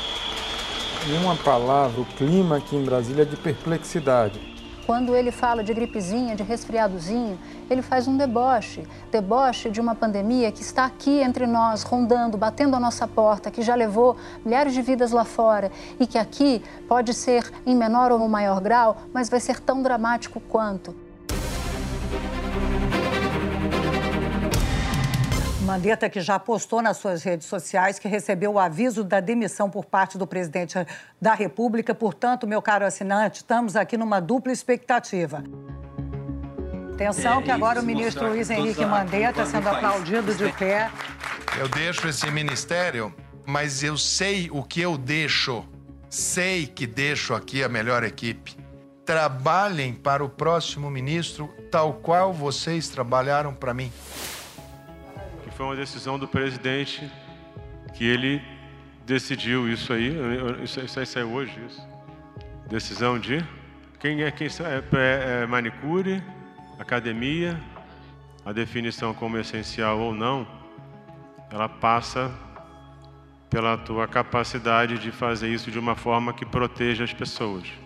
[1.10, 4.53] Em uma palavra, o clima aqui em Brasília é de perplexidade.
[4.86, 8.86] Quando ele fala de gripezinha, de resfriadozinho, ele faz um deboche.
[9.12, 13.62] Deboche de uma pandemia que está aqui entre nós, rondando, batendo a nossa porta, que
[13.62, 18.28] já levou milhares de vidas lá fora e que aqui pode ser em menor ou
[18.28, 21.03] maior grau, mas vai ser tão dramático quanto.
[25.74, 29.86] Mandetta, que já postou nas suas redes sociais que recebeu o aviso da demissão por
[29.86, 30.78] parte do presidente
[31.20, 31.96] da República.
[31.96, 35.44] Portanto, meu caro assinante, estamos aqui numa dupla expectativa.
[36.94, 40.92] Atenção, é, que agora o ministro Luiz Henrique Mandetta sendo aplaudido de pé.
[41.58, 43.12] Eu deixo esse ministério,
[43.44, 45.66] mas eu sei o que eu deixo.
[46.08, 48.56] Sei que deixo aqui a melhor equipe.
[49.04, 53.92] Trabalhem para o próximo ministro tal qual vocês trabalharam para mim
[55.56, 57.10] foi uma decisão do presidente
[57.94, 58.42] que ele
[59.06, 60.12] decidiu isso aí.
[60.64, 61.88] Isso, aí saiu hoje, isso.
[62.68, 63.44] Decisão de
[64.00, 66.24] quem é quem é, é, é manicure,
[66.80, 67.60] academia,
[68.46, 70.48] a definição como essencial ou não,
[71.52, 72.32] ela passa
[73.50, 77.83] pela tua capacidade de fazer isso de uma forma que proteja as pessoas.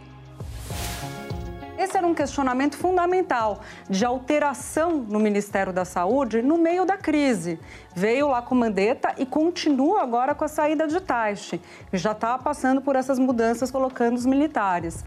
[1.88, 7.58] Esse era um questionamento fundamental de alteração no Ministério da Saúde no meio da crise.
[7.96, 12.38] Veio lá com Mandetta e continua agora com a saída de Taixe, que já está
[12.38, 15.06] passando por essas mudanças colocando os militares.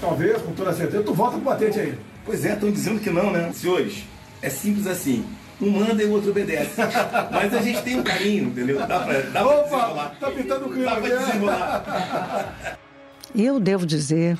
[0.00, 1.98] Talvez, com toda certeza, tu volta pro batente aí.
[2.24, 3.52] Pois é, estão dizendo que não, né?
[3.52, 4.06] Senhores,
[4.40, 5.26] é simples assim.
[5.60, 6.80] Um manda e o outro obedece.
[7.30, 8.78] Mas a gente tem um carinho, entendeu?
[8.78, 10.16] Dá pra, dá Opa, pra desenrolar.
[10.18, 10.90] Tá pintando o clima.
[10.90, 11.16] Dá pra né?
[11.18, 12.78] desenrolar.
[13.36, 14.38] Eu devo dizer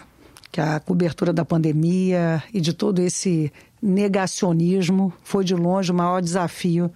[0.52, 3.50] que a cobertura da pandemia e de todo esse
[3.80, 6.92] negacionismo foi de longe o maior desafio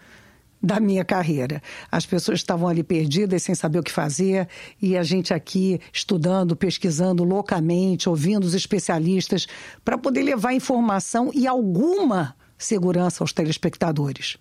[0.63, 1.63] da minha carreira.
[1.91, 4.47] As pessoas estavam ali perdidas, sem saber o que fazer,
[4.81, 9.47] e a gente aqui estudando, pesquisando loucamente, ouvindo os especialistas,
[9.83, 14.37] para poder levar informação e alguma segurança aos telespectadores.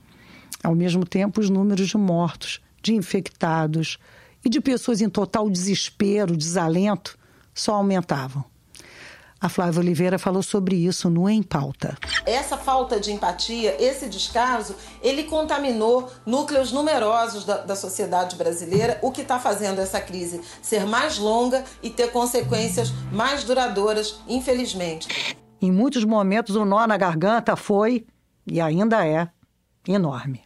[0.61, 3.97] Ao mesmo tempo, os números de mortos, de infectados
[4.43, 7.17] e de pessoas em total desespero, desalento,
[7.53, 8.43] só aumentavam.
[9.39, 11.97] A Flávia Oliveira falou sobre isso no Em Pauta.
[12.25, 19.11] Essa falta de empatia, esse descaso, ele contaminou núcleos numerosos da, da sociedade brasileira, o
[19.11, 25.35] que está fazendo essa crise ser mais longa e ter consequências mais duradouras, infelizmente.
[25.61, 28.05] Em muitos momentos, o nó na garganta foi,
[28.47, 29.27] e ainda é,
[29.87, 30.43] enorme.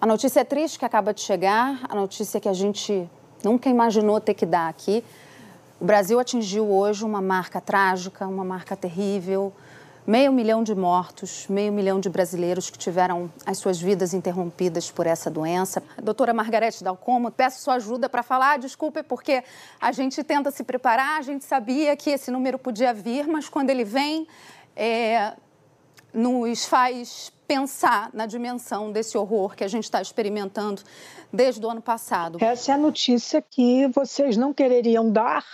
[0.00, 3.08] A notícia é triste que acaba de chegar, a notícia que a gente
[3.42, 5.02] nunca imaginou ter que dar aqui.
[5.84, 9.52] O Brasil atingiu hoje uma marca trágica, uma marca terrível.
[10.06, 15.06] Meio milhão de mortos, meio milhão de brasileiros que tiveram as suas vidas interrompidas por
[15.06, 15.82] essa doença.
[16.02, 18.58] Doutora Margarete Dalcomo, peço sua ajuda para falar.
[18.58, 19.44] Desculpe, porque
[19.78, 23.68] a gente tenta se preparar, a gente sabia que esse número podia vir, mas quando
[23.68, 24.26] ele vem,
[24.74, 25.34] é,
[26.14, 30.80] nos faz pensar na dimensão desse horror que a gente está experimentando
[31.30, 32.38] desde o ano passado.
[32.40, 35.44] Essa é a notícia que vocês não quereriam dar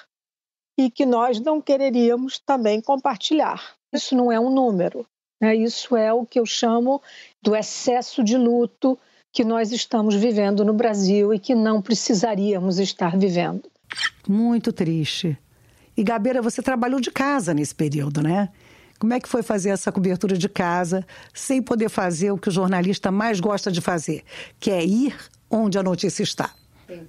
[0.79, 3.75] e que nós não quereríamos também compartilhar.
[3.93, 5.07] Isso não é um número,
[5.41, 5.55] né?
[5.55, 7.03] isso é o que eu chamo
[7.43, 8.99] do excesso de luto
[9.33, 13.71] que nós estamos vivendo no Brasil e que não precisaríamos estar vivendo.
[14.29, 15.39] Muito triste.
[15.97, 18.49] E Gabeira, você trabalhou de casa nesse período, né?
[18.99, 22.53] Como é que foi fazer essa cobertura de casa sem poder fazer o que o
[22.53, 24.23] jornalista mais gosta de fazer,
[24.59, 25.17] que é ir
[25.51, 26.51] onde a notícia está?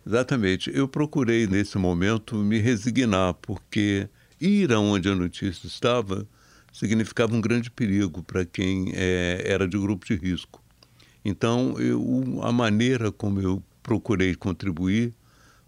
[0.06, 0.72] Exatamente.
[0.74, 4.08] Eu procurei, nesse momento, me resignar, porque
[4.40, 6.28] ir aonde a notícia estava
[6.72, 10.64] significava um grande perigo para quem é, era de grupo de risco.
[11.24, 15.14] Então, eu, a maneira como eu procurei contribuir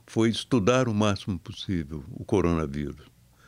[0.05, 3.05] foi estudar o máximo possível o coronavírus,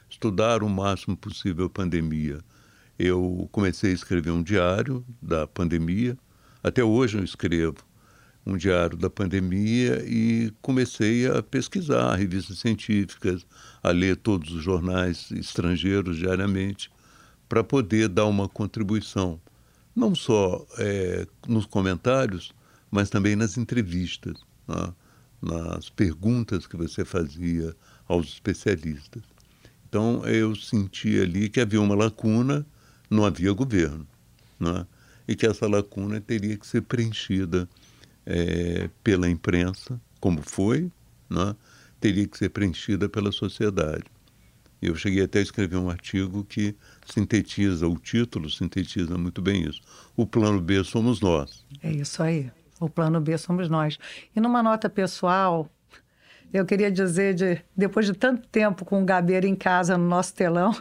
[0.09, 2.39] estudar o máximo possível a pandemia.
[2.97, 6.17] Eu comecei a escrever um diário da pandemia,
[6.63, 7.85] até hoje eu escrevo
[8.45, 13.45] um diário da pandemia e comecei a pesquisar revistas científicas,
[13.81, 16.91] a ler todos os jornais estrangeiros diariamente,
[17.49, 19.39] para poder dar uma contribuição,
[19.95, 22.53] não só é, nos comentários,
[22.91, 24.37] mas também nas entrevistas,
[24.67, 24.93] né?
[25.41, 27.75] nas perguntas que você fazia
[28.07, 29.23] aos especialistas.
[29.87, 32.65] Então eu senti ali que havia uma lacuna,
[33.09, 34.07] não havia governo,
[34.59, 34.85] né?
[35.27, 37.67] e que essa lacuna teria que ser preenchida
[38.25, 40.91] é, pela imprensa, como foi,
[41.29, 41.55] né?
[41.99, 44.03] teria que ser preenchida pela sociedade.
[44.81, 49.81] Eu cheguei até a escrever um artigo que sintetiza, o título sintetiza muito bem isso.
[50.15, 51.65] O plano B somos nós.
[51.81, 52.51] É isso aí.
[52.79, 53.97] O plano B somos nós.
[54.35, 55.69] E numa nota pessoal,
[56.53, 60.33] eu queria dizer, de, depois de tanto tempo com o Gabeira em casa no nosso
[60.33, 60.75] telão,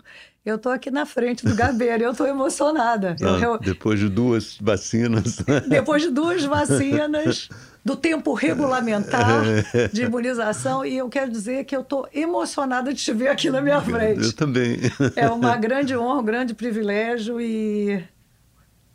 [0.44, 3.16] eu estou aqui na frente do Gabeira, eu estou emocionada.
[3.22, 5.38] Ah, eu, depois de duas vacinas.
[5.66, 7.48] depois de duas vacinas,
[7.82, 9.42] do tempo regulamentar
[9.90, 13.62] de imunização, e eu quero dizer que eu estou emocionada de te ver aqui na
[13.62, 14.22] minha frente.
[14.22, 14.78] Eu também.
[15.16, 18.04] É uma grande honra, um grande privilégio e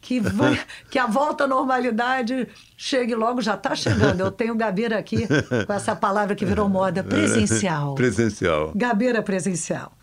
[0.01, 2.47] que, vai, que a volta à normalidade
[2.77, 4.19] chegue logo, já está chegando.
[4.21, 5.27] Eu tenho Gabeira aqui
[5.65, 7.95] com essa palavra que virou moda, presencial.
[7.95, 8.71] Presencial.
[8.75, 9.93] Gabeira presencial.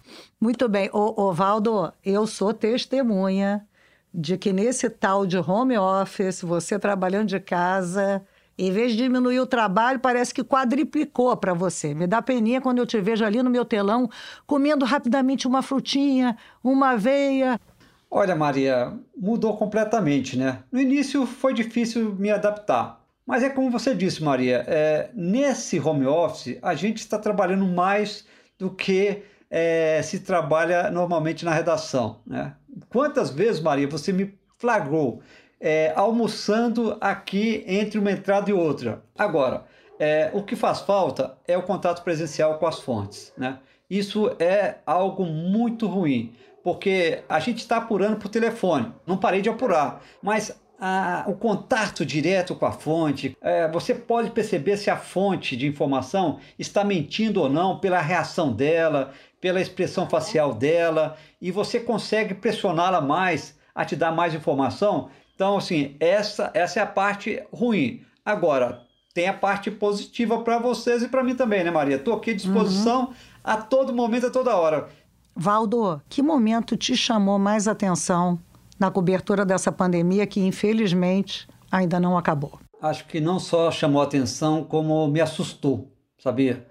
[0.41, 0.91] Muito bem.
[0.93, 3.67] Ô, Valdo, eu sou testemunha
[4.13, 8.23] de que nesse tal de home office, você trabalhando de casa,
[8.59, 11.95] em vez de diminuir o trabalho, parece que quadriplicou para você.
[11.95, 14.09] Me dá peninha quando eu te vejo ali no meu telão,
[14.47, 17.59] comendo rapidamente uma frutinha, uma aveia.
[18.11, 20.63] Olha, Maria, mudou completamente, né?
[20.71, 26.07] No início foi difícil me adaptar, Mas é como você disse, Maria, é, nesse home
[26.07, 28.25] office a gente está trabalhando mais
[28.59, 32.21] do que é, se trabalha normalmente na redação.
[32.27, 32.55] Né?
[32.89, 35.21] Quantas vezes, Maria, você me flagrou
[35.61, 39.03] é, almoçando aqui entre uma entrada e outra?
[39.17, 39.65] Agora,
[39.99, 43.33] é, o que faz falta é o contato presencial com as fontes.
[43.37, 43.59] Né?
[43.89, 49.49] Isso é algo muito ruim, porque a gente está apurando por telefone, não parei de
[49.49, 54.97] apurar, mas a, o contato direto com a fonte, é, você pode perceber se a
[54.97, 61.51] fonte de informação está mentindo ou não pela reação dela, pela expressão facial dela, e
[61.51, 65.11] você consegue pressioná-la mais a te dar mais informação.
[65.35, 68.03] Então, assim, essa, essa é a parte ruim.
[68.25, 68.83] Agora,
[69.13, 71.97] tem a parte positiva para vocês e para mim também, né, Maria?
[71.97, 73.15] Estou aqui à disposição uhum.
[73.45, 74.89] a todo momento, a toda hora.
[75.35, 78.39] Valdo, que momento te chamou mais atenção
[78.79, 82.59] na cobertura dessa pandemia que, infelizmente, ainda não acabou?
[82.81, 86.67] Acho que não só chamou atenção, como me assustou, sabia?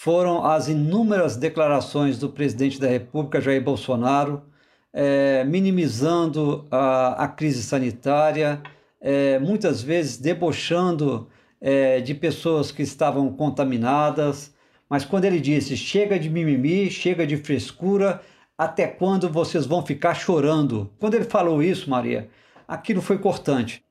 [0.00, 4.44] Foram as inúmeras declarações do presidente da República, Jair Bolsonaro,
[4.92, 8.62] é, minimizando a, a, crise sanitária,
[9.00, 11.28] é, muitas vezes debochando
[11.60, 14.54] é, de pessoas que estavam contaminadas.
[14.88, 18.22] Mas quando ele disse chega de mimimi, chega de frescura,
[18.56, 20.92] até quando vocês vão ficar chorando?
[21.00, 22.30] Quando ele falou isso, Maria,
[22.68, 23.82] aquilo foi cortante.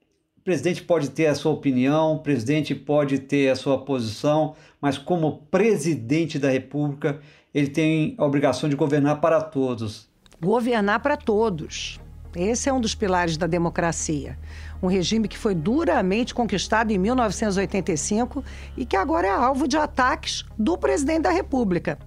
[0.48, 5.39] Presidente pode ter a sua opinião, o presidente pode ter a sua posição, mas como
[5.52, 7.20] presidente da República,
[7.54, 10.08] ele tem a obrigação de governar para todos.
[10.41, 12.00] Governar para todos.
[12.34, 14.39] Esse é um dos pilares da democracia.
[14.82, 18.41] Um regime que foi duramente conquistado em 1985
[18.78, 22.00] e que agora é alvo de ataques do presidente da República.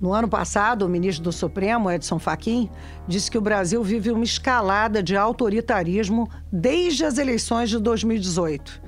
[0.00, 2.70] No ano passado, o ministro do Supremo, Edson Fachin,
[3.06, 8.80] disse que o Brasil vive uma escalada de autoritarismo desde as eleições de 2018.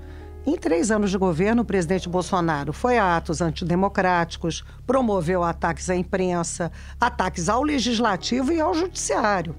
[0.47, 5.95] Em três anos de governo, o presidente Bolsonaro foi a atos antidemocráticos, promoveu ataques à
[5.95, 9.55] imprensa, ataques ao legislativo e ao judiciário.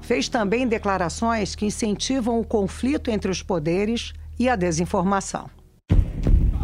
[0.00, 5.48] Fez também declarações que incentivam o conflito entre os poderes e a desinformação.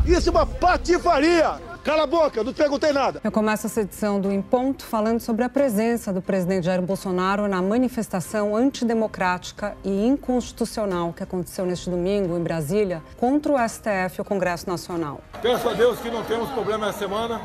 [0.04, 1.69] Isso é uma patifaria!
[1.82, 3.22] Cala a boca, não te perguntei nada.
[3.24, 7.48] Eu começo essa edição do Em Ponto falando sobre a presença do presidente Jair Bolsonaro
[7.48, 14.20] na manifestação antidemocrática e inconstitucional que aconteceu neste domingo em Brasília contra o STF e
[14.20, 15.22] o Congresso Nacional.
[15.40, 17.40] Peço a Deus que não temos problema essa semana,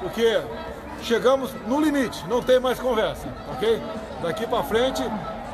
[0.00, 0.38] porque
[1.02, 3.80] chegamos no limite, não tem mais conversa, ok?
[4.22, 5.02] Daqui para frente,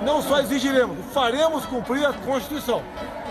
[0.03, 2.83] não só exigiremos, faremos cumprir a Constituição.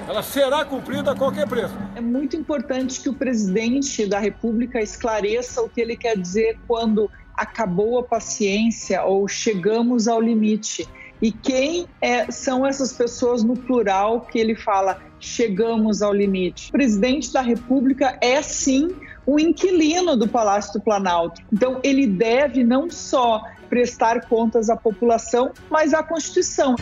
[0.08, 1.74] Ela será cumprida a qualquer preço.
[1.96, 7.10] É muito importante que o presidente da República esclareça o que ele quer dizer quando
[7.36, 10.88] acabou a paciência ou chegamos ao limite.
[11.22, 16.68] E quem é, são essas pessoas no plural que ele fala chegamos ao limite?
[16.68, 18.90] O presidente da República é sim
[19.26, 21.42] o inquilino do Palácio do Planalto.
[21.52, 26.76] Então ele deve não só prestar contas à população, mas à Constituição.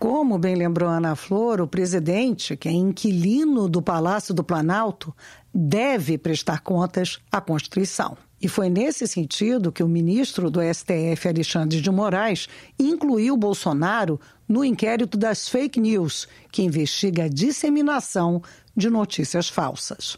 [0.00, 5.14] Como bem lembrou Ana Flor, o presidente, que é inquilino do Palácio do Planalto,
[5.54, 8.16] deve prestar contas à Constituição.
[8.40, 12.48] E foi nesse sentido que o ministro do STF, Alexandre de Moraes,
[12.78, 18.42] incluiu Bolsonaro no inquérito das fake news, que investiga a disseminação
[18.74, 20.16] de notícias falsas.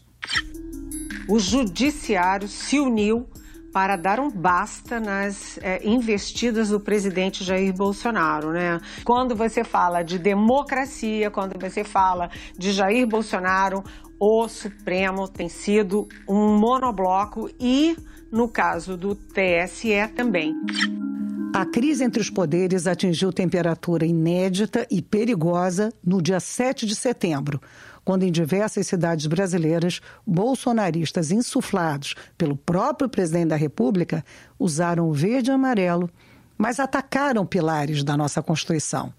[1.27, 3.27] O judiciário se uniu
[3.73, 8.79] para dar um basta nas é, investidas do presidente Jair Bolsonaro, né?
[9.03, 13.83] Quando você fala de democracia, quando você fala de Jair Bolsonaro,
[14.19, 17.97] o Supremo tem sido um monobloco e,
[18.31, 20.53] no caso do TSE, também.
[21.55, 27.59] A crise entre os poderes atingiu temperatura inédita e perigosa no dia 7 de setembro
[28.03, 34.23] quando em diversas cidades brasileiras, bolsonaristas insuflados pelo próprio presidente da República
[34.59, 36.09] usaram o verde e amarelo,
[36.57, 39.13] mas atacaram pilares da nossa Constituição.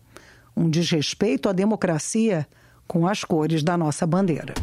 [0.57, 2.47] Um desrespeito à democracia
[2.87, 4.55] com as cores da nossa bandeira.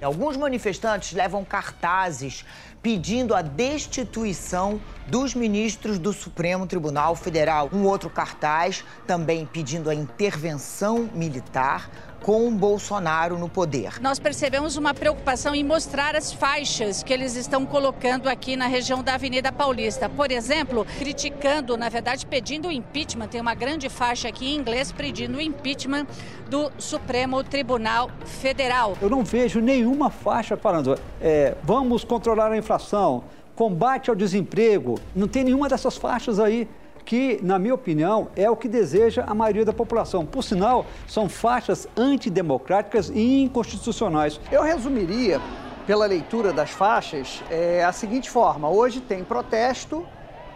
[0.00, 2.44] Alguns manifestantes levam cartazes
[2.82, 7.70] pedindo a destituição dos ministros do Supremo Tribunal Federal.
[7.72, 11.90] Um outro cartaz também pedindo a intervenção militar
[12.24, 14.00] com Bolsonaro no poder.
[14.00, 19.02] Nós percebemos uma preocupação em mostrar as faixas que eles estão colocando aqui na região
[19.02, 20.08] da Avenida Paulista.
[20.08, 23.28] Por exemplo, criticando, na verdade, pedindo o impeachment.
[23.28, 26.06] Tem uma grande faixa aqui em inglês pedindo o impeachment
[26.48, 28.96] do Supremo Tribunal Federal.
[29.02, 34.98] Eu não vejo nenhuma faixa falando é, vamos controlar a inflação, combate ao desemprego.
[35.14, 36.66] Não tem nenhuma dessas faixas aí.
[37.04, 40.24] Que, na minha opinião, é o que deseja a maioria da população.
[40.24, 44.40] Por sinal, são faixas antidemocráticas e inconstitucionais.
[44.50, 45.40] Eu resumiria,
[45.86, 50.06] pela leitura das faixas, é, a seguinte forma: hoje tem protesto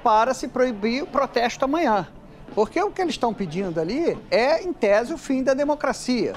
[0.03, 2.09] para se proibir o protesto amanhã.
[2.55, 6.33] Porque o que eles estão pedindo ali é, em tese, o fim da democracia.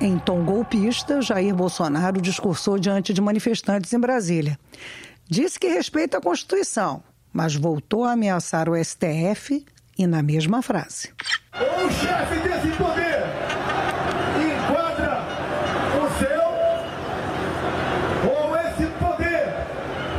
[0.00, 4.56] Em tom golpista, Jair Bolsonaro discursou diante de manifestantes em Brasília.
[5.28, 7.02] Disse que respeita a Constituição,
[7.32, 9.64] mas voltou a ameaçar o STF
[9.98, 11.10] e na mesma frase.
[11.54, 13.24] O chefe desse poder
[14.36, 15.24] enquadra
[15.96, 16.42] o seu
[18.30, 19.54] ou esse poder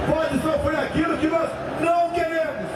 [0.08, 1.50] pode sofrer aquilo que nós
[1.80, 2.70] não queremos.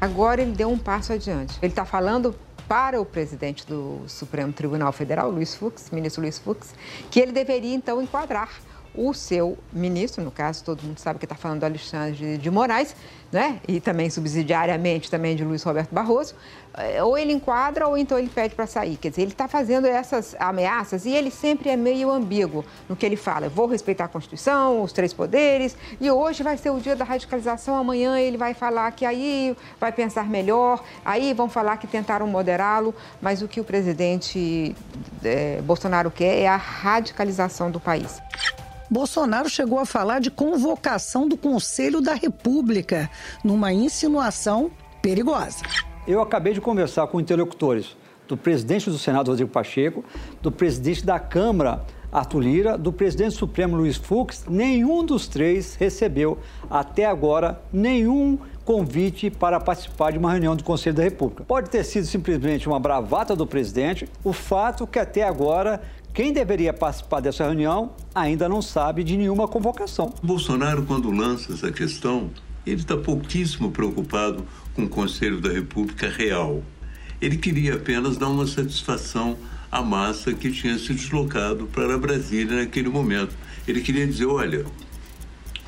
[0.00, 1.58] Agora ele deu um passo adiante.
[1.60, 2.34] Ele está falando
[2.68, 6.72] para o presidente do Supremo Tribunal Federal, Luiz Fux, ministro Luiz Fux,
[7.10, 8.48] que ele deveria então enquadrar
[8.94, 12.94] o seu ministro, no caso, todo mundo sabe que está falando do Alexandre de Moraes,
[13.32, 13.60] né?
[13.66, 16.34] e também subsidiariamente também de Luiz Roberto Barroso,
[16.76, 18.96] eh, ou ele enquadra ou então ele pede para sair.
[18.96, 23.06] Quer dizer, ele está fazendo essas ameaças e ele sempre é meio ambíguo no que
[23.06, 23.46] ele fala.
[23.46, 27.04] Eu vou respeitar a Constituição, os três poderes, e hoje vai ser o dia da
[27.04, 32.26] radicalização, amanhã ele vai falar que aí vai pensar melhor, aí vão falar que tentaram
[32.26, 34.74] moderá-lo, mas o que o presidente
[35.22, 38.20] é, Bolsonaro quer é a radicalização do país.
[38.90, 43.08] Bolsonaro chegou a falar de convocação do Conselho da República,
[43.44, 44.68] numa insinuação
[45.00, 45.62] perigosa.
[46.08, 50.04] Eu acabei de conversar com interlocutores do presidente do Senado, Rodrigo Pacheco,
[50.42, 54.44] do presidente da Câmara, Arthur Lira, do presidente supremo Luiz Fux.
[54.48, 56.38] Nenhum dos três recebeu,
[56.68, 61.44] até agora, nenhum convite para participar de uma reunião do Conselho da República.
[61.44, 65.80] Pode ter sido simplesmente uma bravata do presidente, o fato que até agora
[66.12, 70.12] quem deveria participar dessa reunião ainda não sabe de nenhuma convocação.
[70.22, 72.30] Bolsonaro, quando lança essa questão,
[72.66, 74.44] ele está pouquíssimo preocupado
[74.74, 76.62] com o Conselho da República real.
[77.20, 79.36] Ele queria apenas dar uma satisfação
[79.70, 83.36] à massa que tinha se deslocado para Brasília naquele momento.
[83.68, 84.66] Ele queria dizer: olha,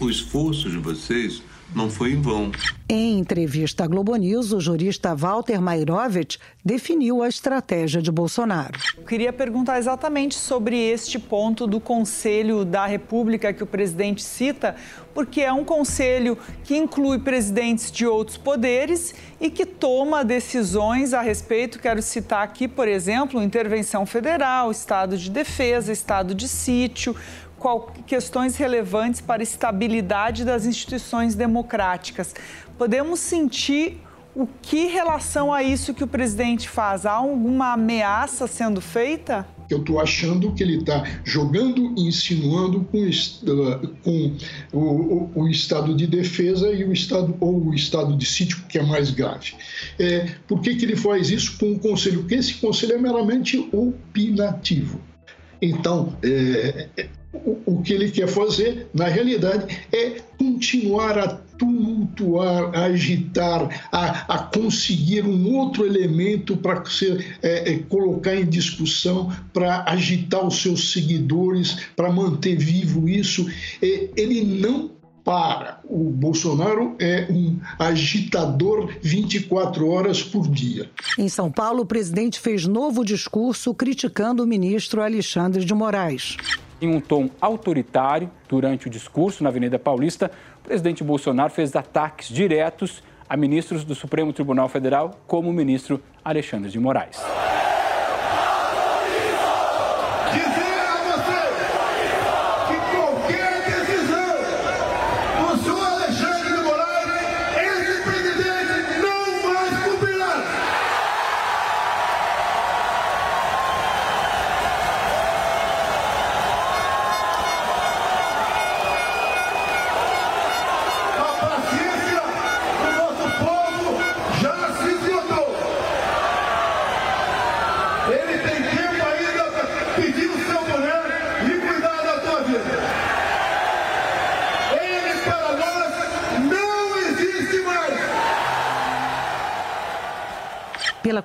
[0.00, 1.42] o esforço de vocês
[1.74, 2.52] não foi em vão.
[2.88, 8.78] Em entrevista à Globo News, o jurista Walter Mairovich definiu a estratégia de Bolsonaro.
[8.96, 14.76] Eu queria perguntar exatamente sobre este ponto do Conselho da República que o presidente cita,
[15.14, 21.22] porque é um conselho que inclui presidentes de outros poderes e que toma decisões a
[21.22, 21.78] respeito.
[21.78, 27.16] Quero citar aqui, por exemplo, intervenção federal, estado de defesa, estado de sítio,
[28.06, 32.34] questões relevantes para a estabilidade das instituições democráticas.
[32.76, 34.00] Podemos sentir
[34.34, 37.04] o que relação a isso que o presidente faz?
[37.04, 39.46] Há alguma ameaça sendo feita?
[39.68, 43.10] Eu estou achando que ele está jogando e insinuando com,
[44.02, 44.36] com
[44.72, 48.78] o, o, o, estado de defesa e o estado ou o estado de sítio, que
[48.78, 49.54] é mais grave.
[49.98, 52.20] É, por que, que ele faz isso com o conselho?
[52.20, 55.00] Porque esse conselho é meramente opinativo.
[55.60, 56.88] Então, é,
[57.32, 61.28] o, que ele quer fazer, na realidade, é continuar a
[61.58, 66.82] tumultuar, a agitar, a, a conseguir um outro elemento para
[67.42, 73.48] é, é, colocar em discussão, para agitar os seus seguidores, para manter vivo isso.
[73.80, 74.90] É, ele não
[75.24, 75.80] para.
[75.84, 80.90] O Bolsonaro é um agitador 24 horas por dia.
[81.16, 86.36] Em São Paulo, o presidente fez novo discurso criticando o ministro Alexandre de Moraes.
[86.82, 92.26] Em um tom autoritário, durante o discurso na Avenida Paulista, o presidente Bolsonaro fez ataques
[92.28, 97.22] diretos a ministros do Supremo Tribunal Federal, como o ministro Alexandre de Moraes.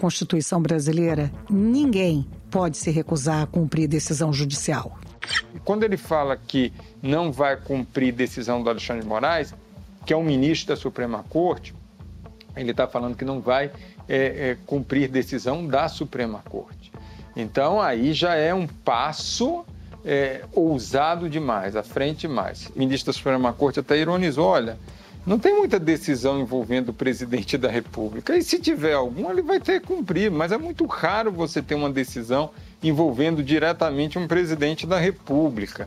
[0.07, 4.97] Constituição brasileira, ninguém pode se recusar a cumprir decisão judicial.
[5.65, 9.53] Quando ele fala que não vai cumprir decisão do Alexandre de Moraes,
[10.05, 11.75] que é um ministro da Suprema Corte,
[12.55, 13.69] ele está falando que não vai
[14.07, 16.89] é, é, cumprir decisão da Suprema Corte.
[17.35, 19.65] Então aí já é um passo
[20.05, 22.71] é, ousado demais, à frente demais.
[22.73, 24.77] O ministro da Suprema Corte até ironizou: olha,
[25.27, 28.37] Não tem muita decisão envolvendo o presidente da República.
[28.37, 30.31] E se tiver alguma, ele vai ter que cumprir.
[30.31, 32.51] Mas é muito raro você ter uma decisão
[32.81, 35.85] envolvendo diretamente um presidente da República.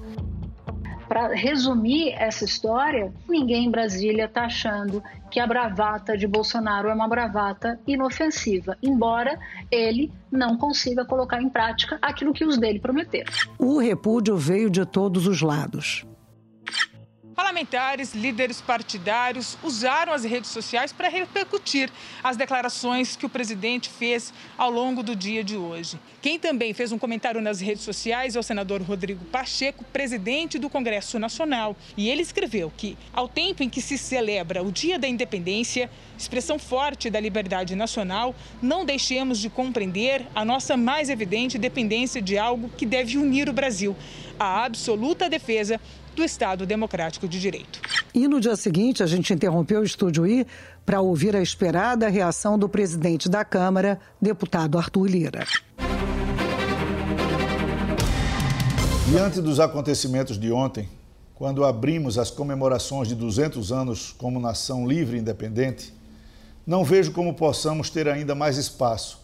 [1.08, 6.94] Para resumir essa história, ninguém em Brasília está achando que a bravata de Bolsonaro é
[6.94, 9.38] uma bravata inofensiva, embora
[9.70, 13.32] ele não consiga colocar em prática aquilo que os dele prometeram.
[13.58, 16.04] O repúdio veio de todos os lados.
[17.40, 21.90] Parlamentares, líderes partidários usaram as redes sociais para repercutir
[22.22, 25.98] as declarações que o presidente fez ao longo do dia de hoje.
[26.20, 30.68] Quem também fez um comentário nas redes sociais é o senador Rodrigo Pacheco, presidente do
[30.68, 31.74] Congresso Nacional.
[31.96, 36.58] E ele escreveu que, ao tempo em que se celebra o Dia da Independência, expressão
[36.58, 42.68] forte da liberdade nacional, não deixemos de compreender a nossa mais evidente dependência de algo
[42.76, 43.96] que deve unir o Brasil:
[44.38, 45.80] a absoluta defesa
[46.20, 47.80] do Estado Democrático de Direito.
[48.12, 50.46] E no dia seguinte, a gente interrompeu o Estúdio I
[50.84, 55.46] para ouvir a esperada reação do presidente da Câmara, deputado Arthur Lira.
[59.08, 60.90] Diante dos acontecimentos de ontem,
[61.34, 65.90] quando abrimos as comemorações de 200 anos como nação livre e independente,
[66.66, 69.20] não vejo como possamos ter ainda mais espaço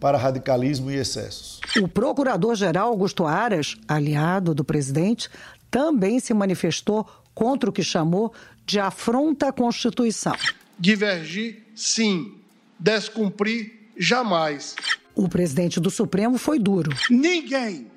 [0.00, 1.60] para radicalismo e excessos.
[1.80, 5.28] O procurador-geral Augusto Aras, aliado do presidente,
[5.70, 8.32] também se manifestou contra o que chamou
[8.66, 10.34] de afronta à Constituição.
[10.78, 12.34] Divergir, sim.
[12.78, 14.74] Descumprir, jamais.
[15.14, 16.90] O presidente do Supremo foi duro.
[17.10, 17.90] Ninguém,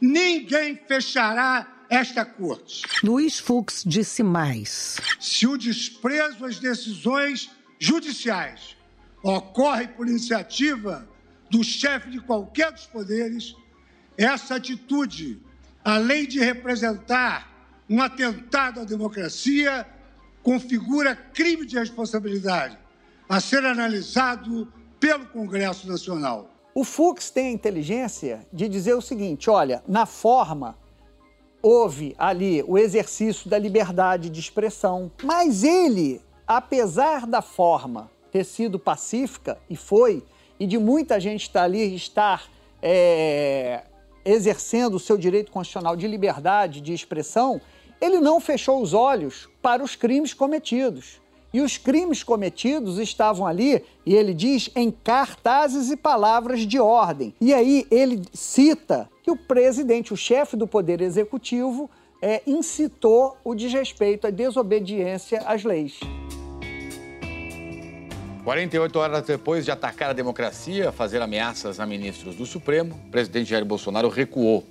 [0.00, 2.82] ninguém fechará esta corte.
[3.04, 4.96] Luiz Fux disse mais.
[5.20, 8.76] Se o desprezo às decisões judiciais
[9.22, 11.06] ocorre por iniciativa
[11.50, 13.54] do chefe de qualquer dos poderes,
[14.16, 15.38] essa atitude
[15.84, 17.50] além de representar
[17.88, 19.86] um atentado à democracia,
[20.42, 22.78] configura crime de responsabilidade
[23.28, 26.48] a ser analisado pelo Congresso Nacional.
[26.74, 30.76] O Fux tem a inteligência de dizer o seguinte: olha, na forma
[31.62, 38.78] houve ali o exercício da liberdade de expressão, mas ele, apesar da forma ter sido
[38.78, 40.24] pacífica, e foi,
[40.58, 42.48] e de muita gente estar ali estar
[42.80, 43.82] é,
[44.24, 47.60] exercendo o seu direito constitucional de liberdade de expressão,
[48.00, 51.20] ele não fechou os olhos para os crimes cometidos.
[51.52, 57.34] E os crimes cometidos estavam ali, e ele diz, em cartazes e palavras de ordem.
[57.40, 61.90] E aí ele cita que o presidente, o chefe do Poder Executivo,
[62.22, 66.00] é, incitou o desrespeito, a desobediência às leis.
[68.44, 73.50] 48 horas depois de atacar a democracia, fazer ameaças a ministros do Supremo, o presidente
[73.50, 74.66] Jair Bolsonaro recuou.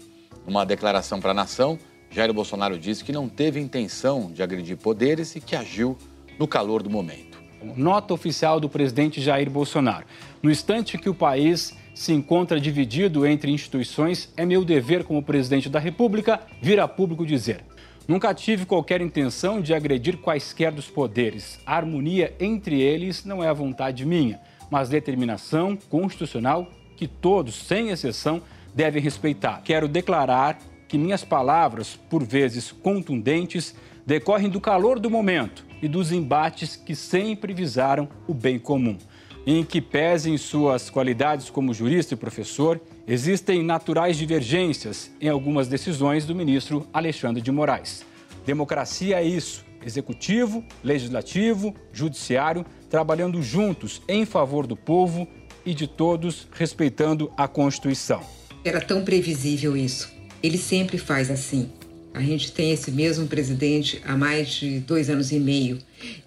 [0.46, 5.38] Numa declaração para a nação, Jair Bolsonaro disse que não teve intenção de agredir poderes
[5.38, 5.98] e que agiu
[6.38, 7.40] no calor do momento.
[7.78, 10.06] Nota oficial do presidente Jair Bolsonaro.
[10.44, 15.70] No instante que o país se encontra dividido entre instituições, é meu dever como presidente
[15.70, 17.64] da República vir a público dizer:
[18.12, 21.62] Nunca tive qualquer intenção de agredir quaisquer dos poderes.
[21.66, 24.38] A harmonia entre eles não é a vontade minha,
[24.70, 28.42] mas determinação constitucional que todos, sem exceção,
[28.76, 29.62] devem respeitar.
[29.64, 30.60] Quero declarar
[30.90, 33.74] que minhas palavras, por vezes contundentes,
[34.06, 38.98] decorrem do calor do momento e dos embates que sempre visaram o bem comum.
[39.46, 46.26] Em que pesem suas qualidades como jurista e professor, Existem naturais divergências em algumas decisões
[46.26, 48.06] do ministro Alexandre de Moraes.
[48.46, 55.28] Democracia é isso: executivo, legislativo, judiciário trabalhando juntos em favor do povo
[55.66, 58.22] e de todos, respeitando a Constituição.
[58.64, 60.10] Era tão previsível isso.
[60.42, 61.70] Ele sempre faz assim.
[62.14, 65.80] A gente tem esse mesmo presidente há mais de dois anos e meio.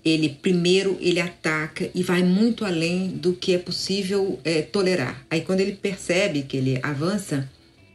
[0.02, 5.24] Ele primeiro ele ataca e vai muito além do que é possível é, tolerar.
[5.30, 7.50] Aí quando ele percebe que ele avança,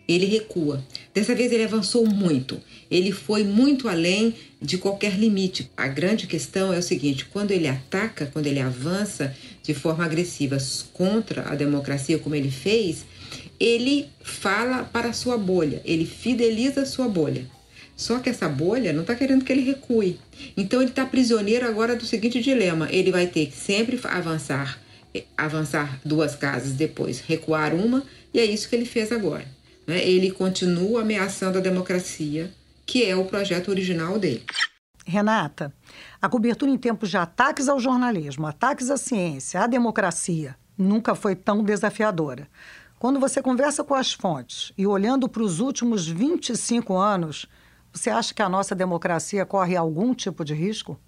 [0.07, 0.83] ele recua.
[1.13, 2.61] Dessa vez ele avançou muito.
[2.91, 5.69] Ele foi muito além de qualquer limite.
[5.75, 10.57] A grande questão é o seguinte: quando ele ataca, quando ele avança de forma agressiva
[10.93, 13.05] contra a democracia, como ele fez,
[13.59, 17.45] ele fala para a sua bolha, ele fideliza a sua bolha.
[17.99, 20.17] Só que essa bolha não está querendo que ele recue.
[20.55, 24.79] Então ele está prisioneiro agora do seguinte dilema: ele vai ter que sempre avançar,
[25.35, 28.01] avançar duas casas, depois recuar uma,
[28.33, 29.45] e é isso que ele fez agora.
[29.85, 30.01] Né?
[30.07, 32.49] Ele continua ameaçando a democracia,
[32.85, 34.45] que é o projeto original dele.
[35.05, 35.73] Renata,
[36.21, 41.35] a cobertura em tempos de ataques ao jornalismo, ataques à ciência, à democracia, nunca foi
[41.35, 42.47] tão desafiadora.
[42.97, 47.45] Quando você conversa com as fontes e olhando para os últimos 25 anos,
[47.93, 50.99] você acha que a nossa democracia corre algum tipo de risco?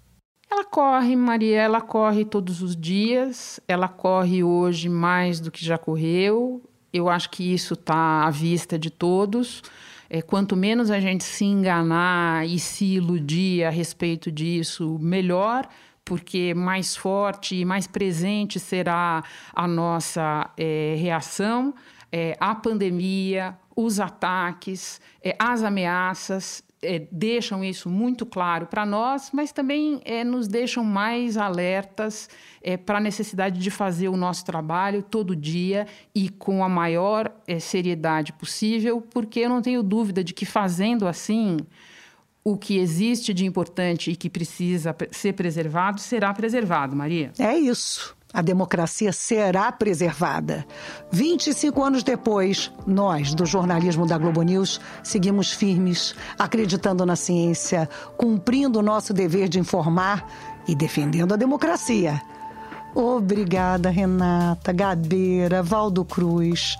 [0.50, 5.78] Ela corre, Maria, ela corre todos os dias, ela corre hoje mais do que já
[5.78, 6.62] correu.
[6.92, 9.62] Eu acho que isso está à vista de todos.
[10.10, 15.66] É, quanto menos a gente se enganar e se iludir a respeito disso, melhor,
[16.04, 19.24] porque mais forte e mais presente será
[19.54, 21.74] a nossa é, reação
[22.12, 29.30] é, à pandemia, os ataques, é, as ameaças é, deixam isso muito claro para nós,
[29.32, 32.28] mas também é, nos deixam mais alertas
[32.60, 37.32] é, para a necessidade de fazer o nosso trabalho todo dia e com a maior
[37.60, 41.58] seriedade possível, porque eu não tenho dúvida de que fazendo assim,
[42.44, 47.32] o que existe de importante e que precisa ser preservado será preservado, Maria.
[47.38, 50.66] É isso a democracia será preservada.
[51.10, 58.78] 25 anos depois, nós, do jornalismo da Globo News, seguimos firmes, acreditando na ciência, cumprindo
[58.78, 60.26] o nosso dever de informar
[60.66, 62.20] e defendendo a democracia.
[62.94, 66.76] Obrigada, Renata, Gabeira, Valdo Cruz.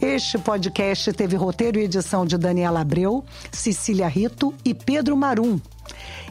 [0.00, 5.60] Este podcast teve roteiro e edição de Daniela Abreu, Cecília Rito e Pedro Marum.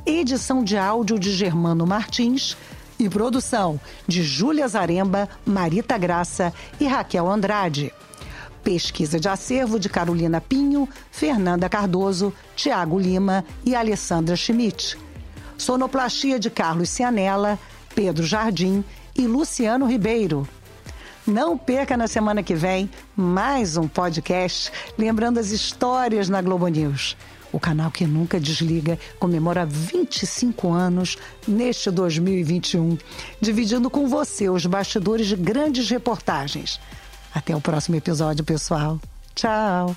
[0.06, 2.58] Edição de áudio de Germano Martins
[3.00, 7.94] e produção de Júlia Zaremba, Marita Graça e Raquel Andrade.
[8.64, 14.98] Pesquisa de acervo de Carolina Pinho, Fernanda Cardoso, Tiago Lima e Alessandra Schmidt.
[15.58, 17.58] Sonoplastia de Carlos Cianella,
[17.96, 18.84] Pedro Jardim
[19.16, 20.48] e Luciano Ribeiro.
[21.26, 27.16] Não perca na semana que vem mais um podcast lembrando as histórias na Globo News.
[27.52, 32.98] O canal que nunca desliga comemora 25 anos neste 2021,
[33.42, 36.80] dividindo com você os bastidores de grandes reportagens.
[37.34, 39.00] Até o próximo episódio, pessoal.
[39.36, 39.96] Tchau!